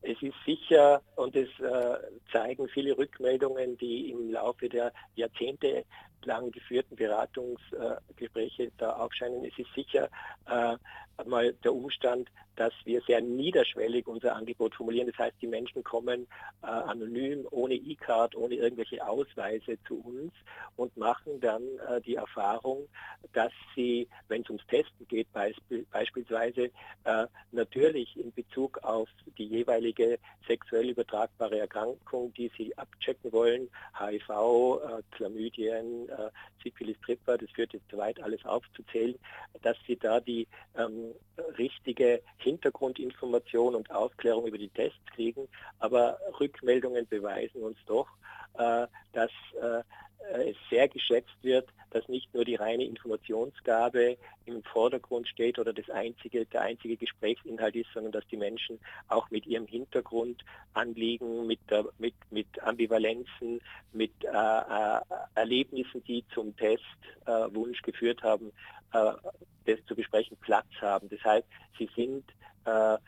es 0.05 0.21
ist 0.23 0.37
sicher, 0.45 1.03
und 1.17 1.35
es 1.35 1.49
äh, 1.61 1.97
zeigen 2.33 2.69
viele 2.69 2.97
Rückmeldungen, 2.97 3.77
die 3.79 4.11
im 4.11 4.31
Laufe 4.31 4.69
der 4.69 4.93
Jahrzehnte 5.15 5.85
lang 6.25 6.51
geführten 6.51 6.97
Beratungsgespräche 6.97 8.65
äh, 8.65 8.71
da 8.79 8.97
aufscheinen, 8.97 9.45
es 9.45 9.59
ist 9.59 9.73
sicher 9.75 10.09
äh, 10.47 10.77
mal 11.27 11.53
der 11.65 11.73
Umstand, 11.73 12.29
dass 12.57 12.73
wir 12.85 13.01
sehr 13.03 13.21
niederschwellig 13.21 14.07
unser 14.07 14.37
Angebot 14.37 14.75
formulieren. 14.75 15.09
Das 15.09 15.19
heißt, 15.19 15.37
die 15.41 15.47
Menschen 15.47 15.83
kommen 15.83 16.27
äh, 16.63 16.67
anonym, 16.67 17.47
ohne 17.51 17.75
E-Card, 17.75 18.37
ohne 18.37 18.55
irgendwelche 18.55 19.05
Ausweise 19.07 19.79
zu 19.87 20.01
uns 20.01 20.33
und 20.77 20.97
machen 20.97 21.41
dann 21.41 21.63
äh, 21.89 22.01
die 22.01 22.15
Erfahrung, 22.15 22.89
dass 23.33 23.53
sie, 23.75 24.09
wenn 24.29 24.43
es 24.43 24.51
ums 24.51 24.67
Testen 24.67 25.07
geht 25.09 25.33
beisp 25.33 25.61
beispielsweise, 25.91 26.71
äh, 27.05 27.27
natürlich 27.53 28.17
in 28.17 28.33
Bezug 28.33 28.79
auf 28.83 29.09
die 29.39 29.47
jeweilige 29.47 29.94
sexuell 30.47 30.91
übertragbare 30.91 31.59
Erkrankung, 31.59 32.33
die 32.35 32.51
sie 32.57 32.77
abchecken 32.77 33.33
wollen, 33.33 33.69
HIV, 33.99 34.29
äh, 34.29 35.03
Chlamydien, 35.13 36.09
äh, 36.09 36.31
Syphilis, 36.63 36.97
Tripper, 37.05 37.39
das 37.39 37.51
führt 37.51 37.73
jetzt 37.73 37.89
zu 37.91 37.97
weit, 37.97 38.23
alles 38.23 38.45
aufzuzählen, 38.45 39.15
dass 39.63 39.77
sie 39.87 39.97
da 39.97 40.21
die 40.21 40.47
ähm, 40.77 41.13
richtige 41.59 42.23
Hintergrundinformation 42.39 43.75
und 43.75 43.91
Aufklärung 43.91 44.47
über 44.47 44.59
die 44.59 44.69
Tests 44.69 44.99
kriegen, 45.15 45.49
aber 45.79 46.19
Rückmeldungen 46.41 47.07
beweisen 47.09 47.63
uns 47.63 47.79
doch, 47.87 48.09
äh, 48.59 48.87
dass 49.13 49.31
äh, 49.61 49.83
es 50.33 50.57
sehr 50.71 50.89
geschätzt 50.89 51.37
wird, 51.43 51.69
dass 51.91 52.09
nicht 52.09 52.35
nur 52.35 52.45
die 52.45 52.57
reine 52.57 52.85
Informationsgabe 52.85 54.17
im 54.47 54.63
Vordergrund 54.65 55.29
steht 55.29 55.59
oder 55.59 55.73
das 55.73 55.89
einzige, 55.91 56.45
der 56.47 56.63
einzige 56.63 56.97
Gesprächsinhalt 56.97 57.77
ist, 57.77 57.89
sondern 57.95 58.13
dass 58.13 58.27
die 58.27 58.37
Menschen 58.37 58.81
auch 59.09 59.31
mit 59.31 59.47
ihrem 59.47 59.67
Hintergrund 59.67 60.45
anliegen, 60.75 61.47
mit, 61.47 61.61
mit, 61.99 62.15
mit 62.31 62.63
Ambivalenzen, 62.63 63.61
mit 63.93 64.13
äh, 64.25 64.29
äh, 64.29 65.01
Erlebnissen, 65.37 66.03
die 66.05 66.25
zum 66.35 66.57
Testwunsch 66.57 67.79
äh, 67.79 67.83
geführt 67.83 68.23
haben, 68.23 68.53
äh, 68.93 69.13
das 69.67 69.79
zu 69.87 69.95
besprechen, 69.95 70.37
Platz 70.41 70.67
haben. 70.81 71.09
Das 71.09 71.23
heißt, 71.25 71.47
sie 71.79 71.89
sind 71.95 72.25
äh, 72.65 72.99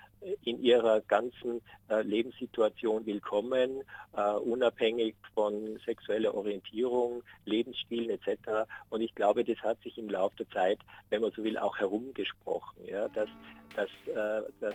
in 0.45 0.63
ihrer 0.63 1.01
ganzen 1.03 1.61
äh, 1.89 2.03
Lebenssituation 2.03 3.07
willkommen, 3.07 3.83
äh, 4.17 4.33
unabhängig 4.33 5.15
von 5.35 5.79
sexueller 5.85 6.35
Orientierung, 6.35 7.23
Lebensstilen 7.45 8.11
etc. 8.11 8.69
Und 8.91 9.03
ich 9.03 9.15
glaube, 9.15 9.45
das 9.45 9.59
hat 9.59 9.81
sich 9.83 9.99
im 9.99 10.09
Laufe 10.09 10.37
der 10.37 10.51
Zeit, 10.51 10.79
wenn 11.11 11.23
man 11.23 11.31
so 11.33 11.45
will, 11.45 11.59
auch 11.59 11.79
herumgesprochen, 11.79 12.85
ja, 12.87 13.09
dass, 13.09 13.29
dass, 13.75 13.91
äh, 14.07 14.43
dass 14.61 14.75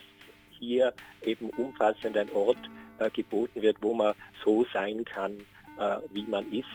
hier 0.59 0.93
eben 1.23 1.49
umfassend 1.51 2.15
ein 2.15 2.31
Ort 2.31 2.69
äh, 2.99 3.09
geboten 3.09 3.61
wird, 3.61 3.77
wo 3.81 3.93
man 3.93 4.13
so 4.45 4.65
sein 4.73 5.03
kann, 5.05 5.39
äh, 5.79 5.97
wie 6.11 6.23
man 6.23 6.51
ist 6.51 6.67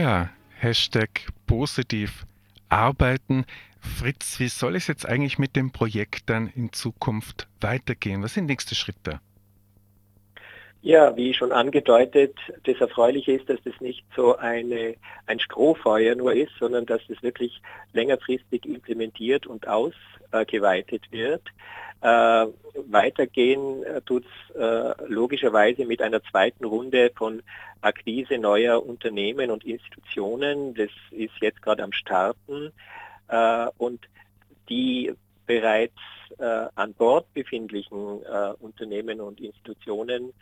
Ja, 0.00 0.30
Hashtag 0.60 1.26
positiv 1.48 2.24
arbeiten. 2.68 3.44
Fritz, 3.80 4.38
wie 4.38 4.46
soll 4.46 4.76
es 4.76 4.86
jetzt 4.86 5.04
eigentlich 5.04 5.40
mit 5.40 5.56
dem 5.56 5.72
Projekt 5.72 6.30
dann 6.30 6.46
in 6.54 6.72
Zukunft 6.72 7.48
weitergehen? 7.60 8.22
Was 8.22 8.34
sind 8.34 8.46
nächste 8.46 8.76
Schritte? 8.76 9.18
Ja, 10.82 11.16
wie 11.16 11.34
schon 11.34 11.50
angedeutet, 11.50 12.36
das 12.62 12.80
Erfreuliche 12.80 13.32
ist, 13.32 13.50
dass 13.50 13.58
das 13.64 13.74
nicht 13.80 14.04
so 14.14 14.36
eine, 14.36 14.94
ein 15.26 15.40
Strohfeuer 15.40 16.14
nur 16.14 16.32
ist, 16.32 16.52
sondern 16.60 16.86
dass 16.86 17.00
es 17.08 17.20
wirklich 17.24 17.60
längerfristig 17.92 18.66
implementiert 18.66 19.48
und 19.48 19.66
ausgeweitet 19.66 21.10
wird. 21.10 21.42
Äh, 22.00 22.46
weitergehen 22.86 23.82
äh, 23.82 24.00
tut 24.02 24.24
es 24.24 24.56
äh, 24.56 24.94
logischerweise 25.08 25.84
mit 25.84 26.00
einer 26.00 26.22
zweiten 26.22 26.64
Runde 26.64 27.10
von 27.16 27.42
Akquise 27.80 28.38
neuer 28.38 28.84
Unternehmen 28.84 29.50
und 29.50 29.64
Institutionen. 29.64 30.74
Das 30.74 30.90
ist 31.10 31.34
jetzt 31.40 31.60
gerade 31.60 31.82
am 31.82 31.92
Starten. 31.92 32.72
Äh, 33.28 33.66
und 33.78 34.08
die 34.68 35.12
bereits 35.46 35.98
äh, 36.38 36.66
an 36.74 36.94
Bord 36.94 37.32
befindlichen 37.34 38.22
äh, 38.22 38.52
Unternehmen 38.60 39.20
und 39.20 39.40
Institutionen, 39.40 40.32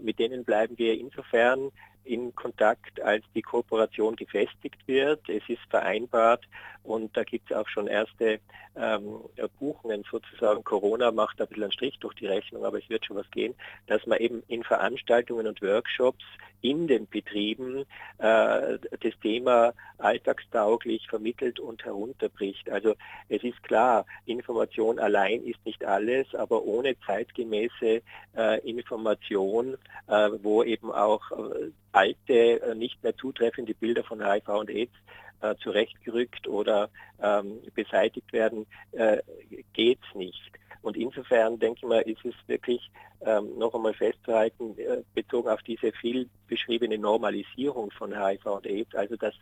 mit 0.00 0.18
denen 0.18 0.42
bleiben 0.42 0.78
wir 0.78 0.98
insofern 0.98 1.70
in 2.06 2.34
Kontakt, 2.34 3.00
als 3.00 3.24
die 3.34 3.42
Kooperation 3.42 4.16
gefestigt 4.16 4.86
wird. 4.86 5.28
Es 5.28 5.42
ist 5.48 5.62
vereinbart 5.68 6.44
und 6.82 7.16
da 7.16 7.24
gibt 7.24 7.50
es 7.50 7.56
auch 7.56 7.68
schon 7.68 7.88
erste 7.88 8.40
ähm, 8.76 9.20
Buchungen 9.58 10.04
sozusagen. 10.10 10.62
Corona 10.64 11.10
macht 11.10 11.40
ein 11.40 11.48
bisschen 11.48 11.64
einen 11.64 11.72
Strich 11.72 11.98
durch 11.98 12.14
die 12.14 12.26
Rechnung, 12.26 12.64
aber 12.64 12.78
es 12.78 12.88
wird 12.88 13.04
schon 13.04 13.16
was 13.16 13.30
gehen, 13.30 13.54
dass 13.86 14.06
man 14.06 14.18
eben 14.18 14.42
in 14.48 14.62
Veranstaltungen 14.62 15.46
und 15.46 15.62
Workshops 15.62 16.24
in 16.60 16.86
den 16.86 17.06
Betrieben 17.06 17.84
äh, 18.18 18.78
das 18.78 19.12
Thema 19.22 19.72
alltagstauglich 19.98 21.06
vermittelt 21.08 21.60
und 21.60 21.84
herunterbricht. 21.84 22.68
Also 22.70 22.94
es 23.28 23.42
ist 23.42 23.62
klar, 23.62 24.04
Information 24.26 24.98
allein 24.98 25.44
ist 25.44 25.64
nicht 25.64 25.84
alles, 25.84 26.34
aber 26.34 26.64
ohne 26.64 26.96
zeitgemäße 27.06 28.02
äh, 28.36 28.60
Information, 28.68 29.76
äh, 30.06 30.30
wo 30.42 30.62
eben 30.62 30.90
auch 30.90 31.30
äh, 31.30 31.70
alte, 31.96 32.60
äh, 32.60 32.74
nicht 32.74 33.02
mehr 33.02 33.16
zutreffende 33.16 33.74
Bilder 33.74 34.04
von 34.04 34.24
HIV 34.24 34.48
und 34.48 34.70
AIDS 34.70 34.92
äh, 35.40 35.54
zurechtgerückt 35.56 36.46
oder 36.46 36.88
ähm, 37.22 37.60
beseitigt 37.74 38.32
werden, 38.32 38.66
äh, 38.92 39.18
geht 39.72 39.98
es 40.08 40.14
nicht. 40.14 40.42
Und 40.82 40.96
insofern 40.96 41.58
denke 41.58 41.80
ich 41.82 41.88
mal, 41.88 42.02
ist 42.02 42.24
es 42.24 42.34
wirklich 42.46 42.90
ähm, 43.22 43.58
noch 43.58 43.74
einmal 43.74 43.94
festzuhalten, 43.94 44.78
äh, 44.78 45.02
bezogen 45.14 45.48
auf 45.48 45.62
diese 45.62 45.90
viel 45.92 46.28
beschriebene 46.46 46.98
Normalisierung 46.98 47.90
von 47.90 48.14
HIV 48.14 48.46
und 48.46 48.66
AIDS, 48.66 48.94
also 48.94 49.16
dass, 49.16 49.34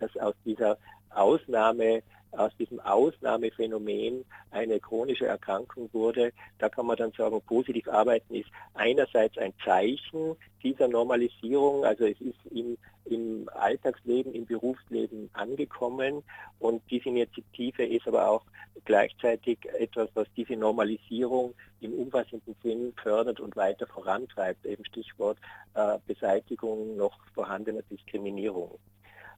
dass 0.00 0.16
aus 0.16 0.34
dieser 0.44 0.76
Ausnahme 1.10 2.02
aus 2.32 2.54
diesem 2.58 2.80
Ausnahmephänomen 2.80 4.24
eine 4.50 4.80
chronische 4.80 5.26
Erkrankung 5.26 5.88
wurde, 5.92 6.32
da 6.58 6.68
kann 6.68 6.86
man 6.86 6.96
dann 6.96 7.12
sagen, 7.12 7.40
positiv 7.42 7.88
arbeiten 7.88 8.34
ist 8.34 8.50
einerseits 8.74 9.38
ein 9.38 9.54
Zeichen 9.64 10.36
dieser 10.62 10.88
Normalisierung, 10.88 11.84
also 11.84 12.04
es 12.04 12.20
ist 12.20 12.38
im, 12.50 12.76
im 13.06 13.48
Alltagsleben, 13.54 14.34
im 14.34 14.44
Berufsleben 14.44 15.30
angekommen 15.32 16.22
und 16.58 16.82
diese 16.90 17.08
Initiative 17.08 17.86
ist 17.86 18.06
aber 18.06 18.28
auch 18.28 18.42
gleichzeitig 18.84 19.58
etwas, 19.78 20.08
was 20.14 20.26
diese 20.36 20.56
Normalisierung 20.56 21.54
im 21.80 21.94
umfassenden 21.94 22.54
Sinn 22.62 22.92
fördert 23.02 23.40
und 23.40 23.56
weiter 23.56 23.86
vorantreibt, 23.86 24.66
eben 24.66 24.84
Stichwort 24.84 25.38
äh, 25.74 25.98
Beseitigung 26.06 26.96
noch 26.96 27.18
vorhandener 27.34 27.82
Diskriminierung. 27.90 28.78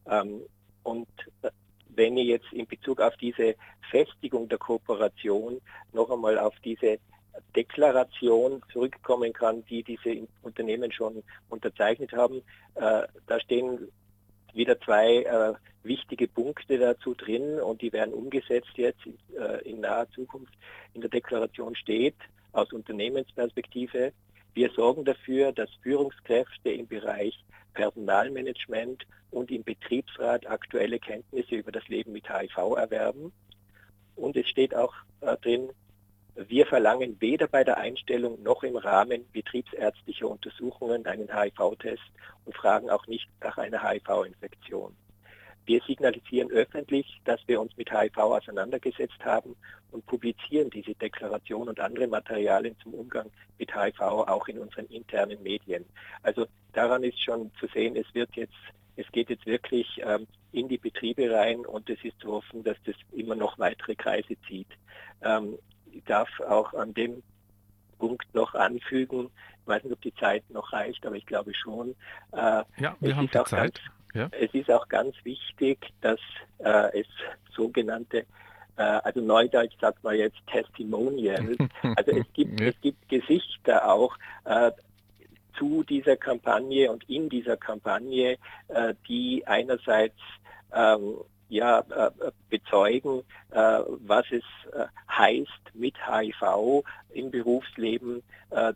Ähm, 0.07 0.43
und 0.83 1.09
äh, 1.43 1.51
wenn 1.95 2.17
ich 2.17 2.27
jetzt 2.27 2.53
in 2.53 2.67
Bezug 2.67 3.01
auf 3.01 3.17
diese 3.17 3.55
Festigung 3.91 4.49
der 4.49 4.59
Kooperation 4.59 5.61
noch 5.93 6.11
einmal 6.11 6.39
auf 6.39 6.55
diese 6.65 6.99
Deklaration 7.57 8.63
zurückkommen 8.73 9.33
kann, 9.33 9.65
die 9.67 9.83
diese 9.83 10.27
Unternehmen 10.43 10.93
schon 10.93 11.23
unterzeichnet 11.49 12.13
haben. 12.13 12.43
Äh, 12.75 13.03
da 13.27 13.41
stehen 13.41 13.89
wieder 14.53 14.81
zwei 14.81 15.23
äh, 15.23 15.53
wichtige 15.83 16.29
Punkte 16.29 16.79
dazu 16.79 17.15
drin 17.15 17.61
und 17.61 17.83
die 17.83 17.93
werden 17.93 18.15
umgesetzt 18.15 18.73
jetzt 18.77 19.01
äh, 19.39 19.69
in 19.69 19.81
naher 19.81 20.11
Zukunft. 20.11 20.53
In 20.95 21.01
der 21.01 21.11
Deklaration 21.11 21.75
steht 21.77 22.17
aus 22.53 22.73
Unternehmensperspektive, 22.73 24.13
wir 24.55 24.71
sorgen 24.71 25.05
dafür, 25.05 25.53
dass 25.53 25.71
Führungskräfte 25.83 26.71
im 26.71 26.87
Bereich 26.87 27.45
Personalmanagement 27.75 29.07
und 29.31 29.51
im 29.51 29.63
Betriebsrat 29.63 30.49
aktuelle 30.49 30.99
Kenntnisse 30.99 31.55
über 31.55 31.73
das 31.73 31.87
Leben 31.89 32.13
mit 32.13 32.29
HIV 32.29 32.57
erwerben. 32.77 33.33
Und 34.17 34.37
es 34.37 34.49
steht 34.49 34.75
auch 34.75 34.95
äh, 35.21 35.37
drin, 35.39 35.71
wir 36.35 36.67
verlangen 36.67 37.21
weder 37.21 37.49
bei 37.49 37.65
der 37.65 37.79
Einstellung 37.79 38.43
noch 38.43 38.63
im 38.63 38.77
Rahmen 38.77 39.25
betriebsärztlicher 39.33 40.29
Untersuchungen 40.29 41.07
einen 41.07 41.29
HIV-Test 41.35 42.03
und 42.45 42.57
fragen 42.57 42.89
auch 42.91 43.07
nicht 43.07 43.29
nach 43.41 43.59
einer 43.59 43.83
HIV-Infektion. 43.83 44.95
Wir 45.71 45.81
signalisieren 45.87 46.51
öffentlich, 46.51 47.07
dass 47.25 47.39
wir 47.47 47.61
uns 47.61 47.77
mit 47.77 47.93
HIV 47.93 48.19
auseinandergesetzt 48.19 49.25
haben 49.25 49.55
und 49.93 50.05
publizieren 50.05 50.69
diese 50.69 50.97
Deklaration 50.97 51.69
und 51.69 51.79
andere 51.79 52.09
Materialien 52.09 52.75
zum 52.83 52.93
Umgang 52.93 53.31
mit 53.57 53.73
HIV 53.73 54.01
auch 54.01 54.49
in 54.49 54.59
unseren 54.59 54.87
internen 54.87 55.41
Medien. 55.45 55.85
Also 56.25 56.49
daran 56.73 57.05
ist 57.05 57.23
schon 57.23 57.53
zu 57.61 57.69
sehen, 57.69 57.95
es 57.95 58.13
wird 58.15 58.35
jetzt, 58.35 58.59
es 58.97 59.07
geht 59.13 59.31
jetzt 59.31 59.47
wirklich 59.47 59.87
ähm, 60.05 60.27
in 60.51 60.67
die 60.67 60.79
Betriebe 60.79 61.33
rein 61.33 61.65
und 61.65 61.89
es 61.89 62.03
ist 62.03 62.19
zu 62.19 62.33
hoffen, 62.33 62.65
dass 62.65 62.77
das 62.85 62.97
immer 63.13 63.37
noch 63.37 63.57
weitere 63.61 63.95
Kreise 63.95 64.35
zieht. 64.49 64.67
Ähm, 65.23 65.57
ich 65.93 66.03
darf 66.03 66.29
auch 66.49 66.75
an 66.75 66.95
dem 66.95 67.23
Punkt 68.01 68.35
noch 68.35 68.55
anfügen, 68.55 69.31
ich 69.63 69.69
weiß 69.69 69.85
nicht, 69.85 69.93
ob 69.93 70.01
die 70.01 70.15
Zeit 70.17 70.43
noch 70.51 70.73
reicht, 70.73 71.07
aber 71.07 71.15
ich 71.15 71.27
glaube 71.27 71.55
schon. 71.55 71.95
Äh, 72.33 72.65
ja, 72.79 72.97
wir 72.99 73.15
haben 73.15 73.31
die 73.31 73.45
Zeit. 73.45 73.75
Ganz, 73.75 74.00
ja. 74.15 74.29
Es 74.33 74.53
ist 74.55 74.71
auch 74.71 74.89
ganz 74.89 75.15
wichtig, 75.25 75.79
dass 76.01 76.21
äh, 76.59 77.01
es 77.01 77.07
sogenannte 77.55 78.25
äh, 78.77 78.83
also 78.83 79.21
Neudeutsch 79.21 79.75
sagt 79.81 80.03
man 80.03 80.17
jetzt 80.17 80.39
Testimonials. 80.47 81.59
Also 81.97 82.13
es 82.13 82.27
gibt, 82.33 82.61
es 82.61 82.75
gibt 82.81 83.09
Gesichter 83.09 83.91
auch 83.91 84.17
äh, 84.45 84.71
zu 85.59 85.83
dieser 85.85 86.17
Kampagne 86.17 86.91
und 86.91 87.09
in 87.09 87.29
dieser 87.29 87.57
Kampagne, 87.57 88.39
äh, 88.69 88.95
die 89.09 89.47
einerseits 89.47 90.19
ähm, 90.73 91.17
ja, 91.51 91.81
äh, 91.81 92.11
bezeugen, 92.49 93.23
äh, 93.51 93.81
was 94.07 94.25
es 94.31 94.45
äh, 94.73 94.87
heißt, 95.11 95.75
mit 95.75 95.95
HIV 96.07 96.85
im 97.13 97.31
Berufsleben 97.31 98.23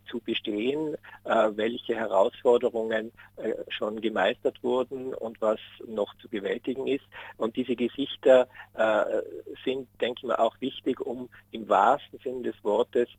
zu 0.09 0.21
bestehen, 0.21 0.95
welche 1.25 1.95
Herausforderungen 1.95 3.11
schon 3.67 3.99
gemeistert 3.99 4.63
wurden 4.63 5.13
und 5.13 5.41
was 5.41 5.59
noch 5.85 6.15
zu 6.19 6.29
bewältigen 6.29 6.87
ist. 6.87 7.03
Und 7.35 7.57
diese 7.57 7.75
Gesichter 7.75 8.47
sind, 9.65 9.89
denke 9.99 10.19
ich 10.19 10.23
mal, 10.23 10.37
auch 10.37 10.55
wichtig, 10.61 11.01
um 11.01 11.27
im 11.51 11.67
wahrsten 11.67 12.19
Sinne 12.19 12.43
des 12.43 12.55
Wortes 12.63 13.09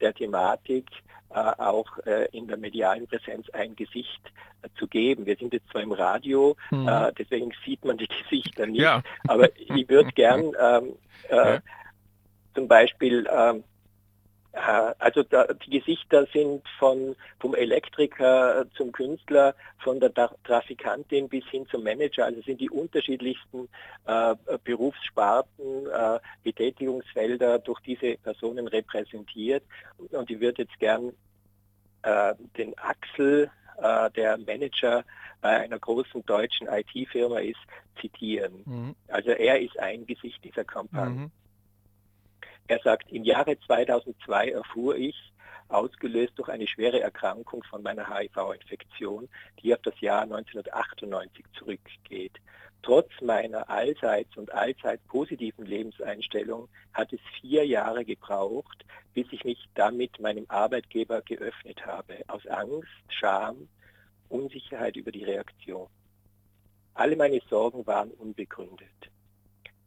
der 0.00 0.14
Thematik 0.14 0.86
auch 1.30 1.98
in 2.30 2.46
der 2.46 2.56
medialen 2.56 3.08
Präsenz 3.08 3.50
ein 3.50 3.74
Gesicht 3.74 4.22
zu 4.78 4.86
geben. 4.86 5.26
Wir 5.26 5.36
sind 5.36 5.52
jetzt 5.52 5.68
zwar 5.70 5.82
im 5.82 5.92
Radio, 5.92 6.56
mhm. 6.70 6.88
deswegen 7.18 7.52
sieht 7.64 7.84
man 7.84 7.98
die 7.98 8.08
Gesichter 8.08 8.66
nicht, 8.66 8.80
ja. 8.80 8.95
Aber 9.26 9.48
ich 9.56 9.88
würde 9.88 10.12
gern 10.12 10.52
ähm, 10.60 10.96
ja. 11.30 11.60
zum 12.54 12.68
Beispiel 12.68 13.26
ähm, 13.30 13.64
äh, 14.56 14.94
also 14.98 15.22
da, 15.22 15.46
die 15.52 15.78
Gesichter 15.78 16.26
sind 16.32 16.62
von, 16.78 17.14
vom 17.38 17.54
Elektriker 17.54 18.64
zum 18.74 18.90
Künstler, 18.90 19.54
von 19.78 20.00
der 20.00 20.12
Trafikantin 20.44 21.28
bis 21.28 21.44
hin 21.46 21.66
zum 21.70 21.84
Manager, 21.84 22.24
also 22.24 22.40
sind 22.40 22.60
die 22.60 22.70
unterschiedlichsten 22.70 23.68
äh, 24.06 24.34
Berufssparten, 24.64 25.86
äh, 25.86 26.18
Betätigungsfelder 26.42 27.58
durch 27.58 27.80
diese 27.80 28.16
Personen 28.16 28.66
repräsentiert. 28.66 29.62
Und 30.10 30.30
ich 30.30 30.40
würde 30.40 30.62
jetzt 30.62 30.78
gern 30.78 31.12
äh, 32.02 32.34
den 32.56 32.76
Axel, 32.78 33.50
äh, 33.78 34.10
der 34.12 34.38
Manager 34.38 35.04
bei 35.40 35.60
einer 35.60 35.78
großen 35.78 36.24
deutschen 36.24 36.66
IT-Firma 36.68 37.38
ist, 37.40 37.60
zitieren. 38.00 38.62
Mhm. 38.64 38.96
Also 39.08 39.30
er 39.30 39.60
ist 39.60 39.78
ein 39.78 40.06
Gesicht 40.06 40.42
dieser 40.44 40.64
Kampagne. 40.64 41.26
Mhm. 41.26 41.30
Er 42.68 42.80
sagt, 42.80 43.12
im 43.12 43.24
Jahre 43.24 43.58
2002 43.60 44.50
erfuhr 44.50 44.96
ich, 44.96 45.16
ausgelöst 45.68 46.32
durch 46.36 46.48
eine 46.48 46.66
schwere 46.66 47.00
Erkrankung 47.00 47.62
von 47.64 47.82
meiner 47.82 48.08
HIV-Infektion, 48.08 49.28
die 49.62 49.74
auf 49.74 49.82
das 49.82 49.98
Jahr 50.00 50.22
1998 50.22 51.44
zurückgeht. 51.58 52.32
Trotz 52.86 53.10
meiner 53.20 53.68
allseits 53.68 54.36
und 54.36 54.54
allzeit 54.54 55.04
positiven 55.08 55.66
Lebenseinstellung 55.66 56.68
hat 56.94 57.12
es 57.12 57.18
vier 57.40 57.66
Jahre 57.66 58.04
gebraucht, 58.04 58.84
bis 59.12 59.26
ich 59.32 59.42
mich 59.42 59.58
damit 59.74 60.20
meinem 60.20 60.46
Arbeitgeber 60.46 61.20
geöffnet 61.22 61.84
habe, 61.84 62.14
aus 62.28 62.46
Angst, 62.46 62.86
Scham, 63.08 63.68
Unsicherheit 64.28 64.94
über 64.94 65.10
die 65.10 65.24
Reaktion. 65.24 65.88
Alle 66.94 67.16
meine 67.16 67.40
Sorgen 67.50 67.84
waren 67.88 68.12
unbegründet. 68.12 69.10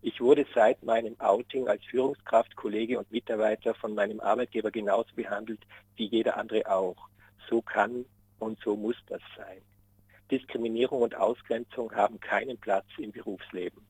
Ich 0.02 0.20
wurde 0.20 0.46
seit 0.54 0.84
meinem 0.84 1.18
Outing 1.22 1.70
als 1.70 1.86
Führungskraft, 1.86 2.54
Kollege 2.58 3.00
und 3.00 3.10
Mitarbeiter 3.14 3.76
von 3.76 3.96
meinem 3.96 4.20
Arbeitgeber 4.20 4.72
genauso 4.72 5.16
behandelt 5.16 5.62
wie 5.96 6.08
jeder 6.08 6.36
andere 6.36 6.70
auch. 6.70 7.08
So 7.50 7.62
kann 7.62 8.04
und 8.40 8.60
so 8.60 8.76
muss 8.76 8.98
das 9.08 9.22
sein. 9.38 9.62
Diskriminierung 10.32 11.02
und 11.02 11.16
Ausgrenzung 11.16 11.92
haben 11.94 12.20
keinen 12.20 12.58
Platz 12.58 12.86
im 12.98 13.12
Berufsleben. 13.12 13.82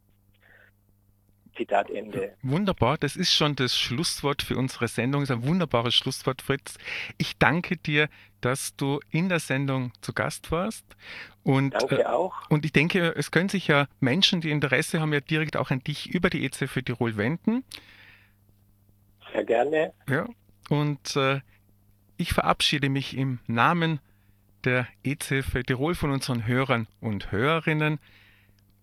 Zitat 1.59 1.89
Ende. 1.89 2.35
Wunderbar, 2.41 2.97
das 2.97 3.17
ist 3.17 3.33
schon 3.33 3.55
das 3.55 3.77
Schlusswort 3.77 4.41
für 4.41 4.55
unsere 4.55 4.87
Sendung. 4.87 5.21
Das 5.21 5.29
ist 5.29 5.35
ein 5.35 5.45
wunderbares 5.45 5.93
Schlusswort, 5.93 6.41
Fritz. 6.41 6.77
Ich 7.17 7.37
danke 7.37 7.75
dir, 7.75 8.07
dass 8.39 8.75
du 8.77 8.99
in 9.11 9.27
der 9.27 9.39
Sendung 9.39 9.91
zu 10.01 10.13
Gast 10.13 10.51
warst. 10.51 10.85
Und, 11.43 11.73
danke 11.73 12.01
äh, 12.01 12.05
auch. 12.05 12.49
Und 12.49 12.63
ich 12.63 12.71
denke, 12.71 13.13
es 13.17 13.31
können 13.31 13.49
sich 13.49 13.67
ja 13.67 13.87
Menschen, 13.99 14.39
die 14.39 14.51
Interesse 14.51 15.01
haben, 15.01 15.11
ja 15.11 15.19
direkt 15.19 15.57
auch 15.57 15.69
an 15.69 15.83
dich 15.83 16.09
über 16.09 16.29
die 16.29 16.45
EZ 16.45 16.69
für 16.69 16.83
Tirol 16.83 17.17
wenden. 17.17 17.65
Sehr 19.33 19.43
gerne. 19.43 19.93
Ja, 20.07 20.27
und 20.69 21.15
äh, 21.17 21.41
ich 22.17 22.33
verabschiede 22.33 22.89
mich 22.89 23.17
im 23.17 23.39
Namen 23.47 23.99
der 24.63 24.87
EZ-Hilfe 25.03 25.63
Tirol 25.63 25.95
von 25.95 26.11
unseren 26.11 26.45
Hörern 26.45 26.87
und 26.99 27.31
Hörerinnen 27.31 27.99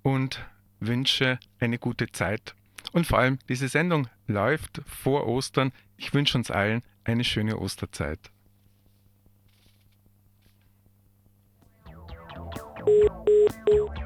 und 0.02 0.44
wünsche 0.80 1.38
eine 1.58 1.78
gute 1.78 2.10
Zeit. 2.12 2.54
Und 2.92 3.06
vor 3.06 3.18
allem, 3.18 3.38
diese 3.48 3.68
Sendung 3.68 4.08
läuft 4.26 4.80
vor 4.86 5.26
Ostern. 5.26 5.72
Ich 5.96 6.14
wünsche 6.14 6.38
uns 6.38 6.50
allen 6.50 6.82
eine 7.04 7.24
schöne 7.24 7.58
Osterzeit. 7.58 8.30
Musik 12.86 14.05